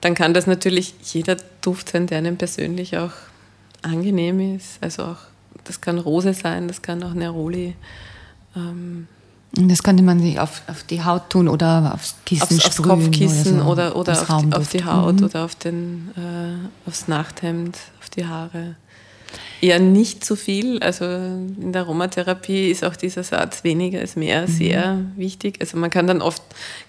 Dann 0.00 0.14
kann 0.14 0.32
das 0.32 0.46
natürlich 0.46 0.94
jeder 1.12 1.36
Duft 1.60 1.90
sein, 1.90 2.06
der 2.06 2.18
einem 2.18 2.38
persönlich 2.38 2.96
auch 2.96 3.12
angenehm 3.82 4.56
ist. 4.56 4.82
Also 4.82 5.02
auch, 5.04 5.18
das 5.64 5.82
kann 5.82 5.98
Rose 5.98 6.32
sein, 6.32 6.68
das 6.68 6.80
kann 6.80 7.02
auch 7.02 7.12
Neroli. 7.12 7.74
Ähm, 8.56 9.08
das 9.56 9.82
könnte 9.82 10.02
man 10.02 10.20
sich 10.20 10.38
auf, 10.40 10.62
auf 10.66 10.82
die 10.82 11.04
Haut 11.04 11.30
tun 11.30 11.48
oder 11.48 11.92
aufs 11.94 12.16
Kissen 12.24 12.56
aufs, 12.56 12.66
aufs 12.66 12.82
Kopfkissen 12.82 13.62
oder, 13.62 13.90
so, 13.90 13.96
oder, 13.96 13.96
oder 13.96 14.34
auf, 14.34 14.42
die, 14.42 14.52
auf, 14.52 14.68
die, 14.68 14.84
Haut 14.84 15.20
mhm. 15.20 15.24
oder 15.24 15.44
auf 15.44 15.54
den, 15.54 16.10
äh, 16.16 16.88
aufs 16.88 17.08
Nachthemd, 17.08 17.78
auf 18.00 18.10
die 18.10 18.26
Haare. 18.26 18.76
Eher 19.60 19.78
nicht 19.78 20.24
zu 20.24 20.36
viel. 20.36 20.80
Also 20.80 21.04
in 21.04 21.72
der 21.72 21.82
Aromatherapie 21.82 22.70
ist 22.70 22.84
auch 22.84 22.96
dieser 22.96 23.22
Satz 23.22 23.64
weniger 23.64 24.00
ist 24.00 24.16
mehr 24.16 24.42
mhm. 24.42 24.46
sehr 24.46 25.00
wichtig. 25.16 25.58
Also 25.60 25.76
man 25.76 25.90
kann 25.90 26.06
dann 26.06 26.20
oft 26.20 26.42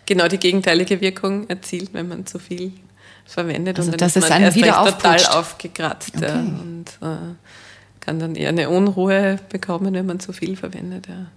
genau 0.05 0.27
die 0.27 0.37
gegenteilige 0.37 1.01
Wirkung 1.01 1.47
erzielen, 1.49 1.89
wenn 1.93 2.07
man 2.07 2.25
zu 2.25 2.39
viel 2.39 2.71
verwendet. 3.25 3.77
Also 3.77 3.91
und 3.91 4.01
dann 4.01 4.07
ist 4.07 4.29
man 4.29 4.41
erst 4.41 4.57
wieder 4.57 4.85
total 4.85 5.25
aufgekratzt 5.27 6.13
okay. 6.15 6.25
ja, 6.25 6.35
und 6.35 6.85
äh, 7.01 7.35
kann 7.99 8.19
dann 8.19 8.35
eher 8.35 8.49
eine 8.49 8.69
Unruhe 8.69 9.39
bekommen, 9.49 9.93
wenn 9.93 10.05
man 10.05 10.19
zu 10.19 10.33
viel 10.33 10.55
verwendet. 10.55 11.07
Ja. 11.07 11.27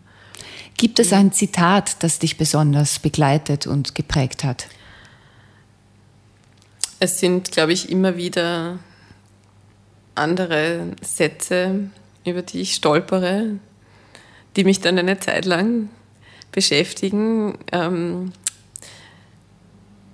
Gibt 0.79 1.01
es 1.01 1.13
ein 1.13 1.33
Zitat, 1.33 2.05
das 2.05 2.21
dich 2.21 2.39
besonders 2.39 3.01
begleitet 3.01 3.67
und 3.67 3.97
geprägt 3.97 4.45
hat? 4.45 4.69
Es 7.01 7.19
sind, 7.19 7.51
glaube 7.51 7.73
ich, 7.73 7.91
immer 7.91 8.17
wieder 8.17 8.79
andere 10.15 10.93
Sätze, 11.03 11.91
über 12.25 12.43
die 12.43 12.61
ich 12.61 12.75
stolpere, 12.75 13.59
die 14.55 14.63
mich 14.63 14.81
dann 14.81 14.99
eine 14.99 15.19
Zeit 15.19 15.47
lang 15.47 15.89
beschäftigen. 16.53 17.59
Ähm, 17.73 18.33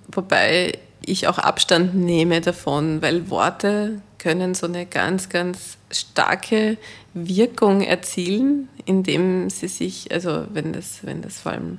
wobei 0.07 0.79
ich 1.05 1.27
auch 1.27 1.37
Abstand 1.37 1.93
nehme 1.93 2.41
davon, 2.41 3.03
weil 3.03 3.29
Worte 3.29 4.01
können 4.25 4.55
so 4.55 4.65
eine 4.65 4.87
ganz, 4.87 5.29
ganz 5.29 5.77
starke 5.91 6.77
Wirkung 7.13 7.81
erzielen, 7.81 8.69
indem 8.85 9.51
sie 9.51 9.67
sich, 9.67 10.11
also 10.11 10.47
wenn 10.51 10.73
das, 10.73 11.01
wenn 11.03 11.21
das 11.21 11.41
vor 11.41 11.51
allem 11.51 11.77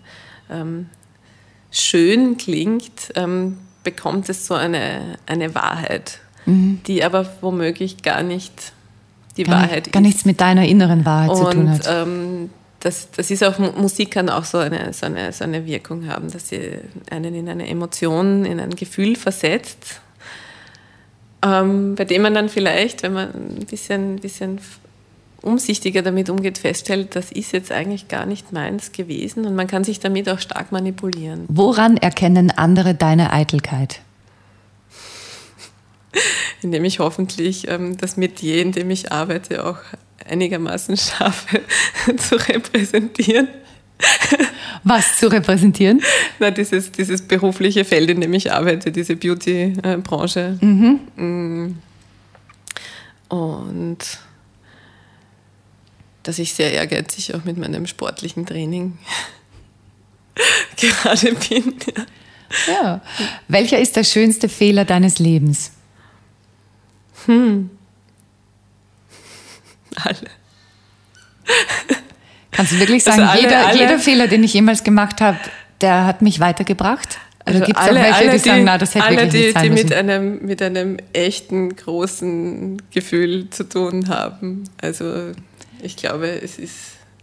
ähm, 0.48 0.87
schön 1.72 2.37
klingt, 2.37 3.12
ähm, 3.16 3.59
bekommt 3.82 4.28
es 4.28 4.46
so 4.46 4.54
eine, 4.54 5.18
eine 5.26 5.56
Wahrheit, 5.56 6.20
mhm. 6.44 6.78
die 6.87 7.02
aber 7.02 7.28
womöglich 7.40 8.04
gar 8.04 8.22
nicht 8.22 8.72
die 9.37 9.42
gar 9.42 9.56
Wahrheit 9.56 9.70
nicht, 9.70 9.87
ist. 9.88 9.92
Gar 9.92 10.02
nichts 10.02 10.24
mit 10.24 10.40
deiner 10.40 10.68
inneren 10.68 11.04
Wahrheit 11.04 11.30
Und, 11.30 11.37
zu 11.38 11.50
tun 11.50 11.70
hat. 11.70 11.88
Ähm, 11.88 12.50
das, 12.78 13.11
das 13.11 13.32
ist 13.32 13.42
auch, 13.42 13.59
Musik 13.59 14.12
kann 14.12 14.28
auch 14.28 14.44
so 14.44 14.59
eine, 14.59 14.92
so, 14.92 15.06
eine, 15.06 15.32
so 15.32 15.42
eine 15.42 15.66
Wirkung 15.66 16.06
haben, 16.06 16.30
dass 16.30 16.50
sie 16.50 16.78
einen 17.11 17.35
in 17.35 17.48
eine 17.48 17.66
Emotion, 17.66 18.44
in 18.44 18.61
ein 18.61 18.70
Gefühl 18.70 19.16
versetzt, 19.16 20.00
ähm, 21.42 21.94
bei 21.94 22.05
dem 22.05 22.22
man 22.22 22.35
dann 22.35 22.49
vielleicht, 22.49 23.03
wenn 23.03 23.12
man 23.12 23.29
ein 23.29 23.66
bisschen, 23.68 24.16
bisschen 24.16 24.61
umsichtiger 25.42 26.03
damit 26.03 26.29
umgeht, 26.29 26.59
feststellt, 26.59 27.14
das 27.14 27.31
ist 27.31 27.53
jetzt 27.53 27.70
eigentlich 27.70 28.09
gar 28.09 28.27
nicht 28.27 28.53
meins 28.53 28.92
gewesen 28.92 29.46
und 29.46 29.55
man 29.55 29.66
kann 29.66 29.85
sich 29.85 30.01
damit 30.01 30.29
auch 30.29 30.40
stark 30.40 30.72
manipulieren. 30.72 31.44
Woran 31.49 31.96
erkennen 31.96 32.51
andere 32.51 32.94
deine 32.94 33.33
Eitelkeit? 33.33 34.01
Indem 36.62 36.85
ich 36.85 36.99
hoffentlich 36.99 37.68
ähm, 37.68 37.96
das 37.96 38.16
Metier, 38.16 38.61
in 38.61 38.72
dem 38.72 38.90
ich 38.90 39.12
arbeite, 39.12 39.64
auch 39.64 39.79
einigermaßen 40.29 40.96
schaffe 40.96 41.61
zu 42.16 42.37
repräsentieren. 42.37 43.49
Was 44.85 45.18
zu 45.18 45.30
repräsentieren? 45.30 46.02
Na, 46.38 46.50
dieses, 46.50 46.92
dieses 46.92 47.22
berufliche 47.22 47.85
Feld, 47.85 48.11
in 48.11 48.20
dem 48.20 48.32
ich 48.35 48.52
arbeite, 48.52 48.92
diese 48.92 49.16
Beauty-Branche. 49.16 50.59
Mhm. 50.61 51.00
Mm. 51.16 51.78
Und 53.28 53.98
dass 56.22 56.38
ich 56.38 56.52
sehr 56.52 56.72
ehrgeizig 56.72 57.35
auch 57.35 57.44
mit 57.44 57.56
meinem 57.56 57.87
sportlichen 57.87 58.46
Training 58.46 58.98
gerade 60.76 61.35
bin. 61.35 61.74
Ja. 62.66 62.72
ja. 62.72 63.00
Welcher 63.48 63.78
ist 63.78 63.96
der 63.96 64.04
schönste 64.04 64.48
Fehler 64.48 64.85
deines 64.85 65.18
Lebens? 65.18 65.72
Hm. 67.26 67.70
Alle. 69.96 70.30
Kannst 72.57 72.73
du 72.73 72.81
wirklich 72.81 73.05
sagen, 73.05 73.21
also 73.21 73.33
alle, 73.33 73.42
jeder, 73.42 73.66
alle, 73.66 73.79
jeder 73.79 73.99
Fehler, 73.99 74.29
den 74.29 74.42
ich 74.42 74.55
jemals 74.55 74.83
gemacht 74.83 75.21
habe, 75.21 75.38
der 75.81 76.07
hat 76.07 76.23
mich 76.23 76.40
weitergebracht? 76.40 77.19
Oder 77.45 77.57
also 77.57 77.66
gibt 77.66 77.79
es 77.79 77.85
auch 77.85 77.95
welche, 77.95 78.14
alle, 78.14 78.31
die, 78.31 78.38
sagen, 78.38 78.64
na, 78.64 78.79
das 78.79 78.95
hätte 78.95 79.05
alle, 79.05 79.16
wirklich 79.19 79.45
nicht 79.45 79.55
sein 79.55 79.62
die 79.62 79.71
müssen? 79.71 79.88
mit 79.88 79.95
einem, 79.95 80.47
mit 80.47 80.62
einem 80.62 80.97
echten, 81.12 81.77
großen 81.77 82.83
Gefühl 82.90 83.51
zu 83.51 83.69
tun 83.69 84.09
haben. 84.09 84.64
Also 84.81 85.33
ich 85.83 85.97
glaube, 85.97 86.29
es 86.42 86.59
ist, 86.59 86.75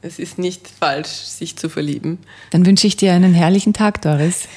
es 0.02 0.19
ist 0.19 0.38
nicht 0.38 0.67
falsch, 0.80 1.10
sich 1.10 1.58
zu 1.58 1.67
verlieben. 1.67 2.19
Dann 2.52 2.65
wünsche 2.65 2.88
ich 2.88 2.96
dir 2.96 3.13
einen 3.13 3.34
herrlichen 3.34 3.74
Tag, 3.74 4.02
Doris. 4.02 4.48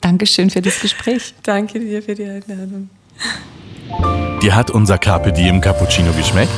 Dankeschön 0.00 0.48
für 0.48 0.62
das 0.62 0.80
Gespräch. 0.80 1.34
Danke 1.42 1.80
dir 1.80 2.02
für 2.02 2.14
die 2.14 2.24
Einladung. 2.24 2.88
Dir 4.40 4.54
hat 4.54 4.70
unser 4.70 4.96
Carpe 4.96 5.32
Diem 5.32 5.60
Cappuccino 5.60 6.12
geschmeckt? 6.12 6.48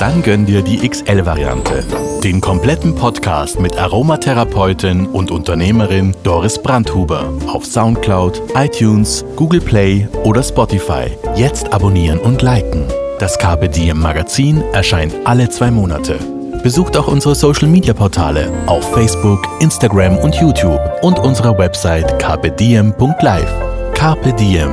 Dann 0.00 0.22
gönn 0.22 0.46
dir 0.46 0.62
die 0.62 0.78
XL-Variante. 0.88 1.84
Den 2.24 2.40
kompletten 2.40 2.94
Podcast 2.94 3.60
mit 3.60 3.76
Aromatherapeutin 3.76 5.06
und 5.06 5.30
Unternehmerin 5.30 6.16
Doris 6.22 6.56
Brandhuber 6.56 7.30
auf 7.46 7.66
Soundcloud, 7.66 8.40
iTunes, 8.56 9.26
Google 9.36 9.60
Play 9.60 10.08
oder 10.24 10.42
Spotify. 10.42 11.10
Jetzt 11.36 11.70
abonnieren 11.74 12.18
und 12.18 12.40
liken. 12.40 12.86
Das 13.18 13.38
Carpe 13.38 13.68
Diem 13.68 14.00
Magazin 14.00 14.62
erscheint 14.72 15.14
alle 15.24 15.50
zwei 15.50 15.70
Monate. 15.70 16.18
Besucht 16.62 16.96
auch 16.96 17.06
unsere 17.06 17.34
Social 17.34 17.68
Media 17.68 17.92
Portale 17.92 18.50
auf 18.64 18.90
Facebook, 18.94 19.46
Instagram 19.60 20.16
und 20.16 20.34
YouTube 20.34 20.80
und 21.02 21.18
unsere 21.18 21.58
Website 21.58 22.18
carpediem.live. 22.18 23.54
Carpe 23.92 24.32
Diem, 24.32 24.70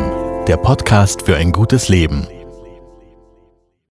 der 0.47 0.55
Podcast 0.55 1.23
für 1.23 1.35
ein 1.35 1.51
gutes 1.51 1.89
Leben. 1.89 2.27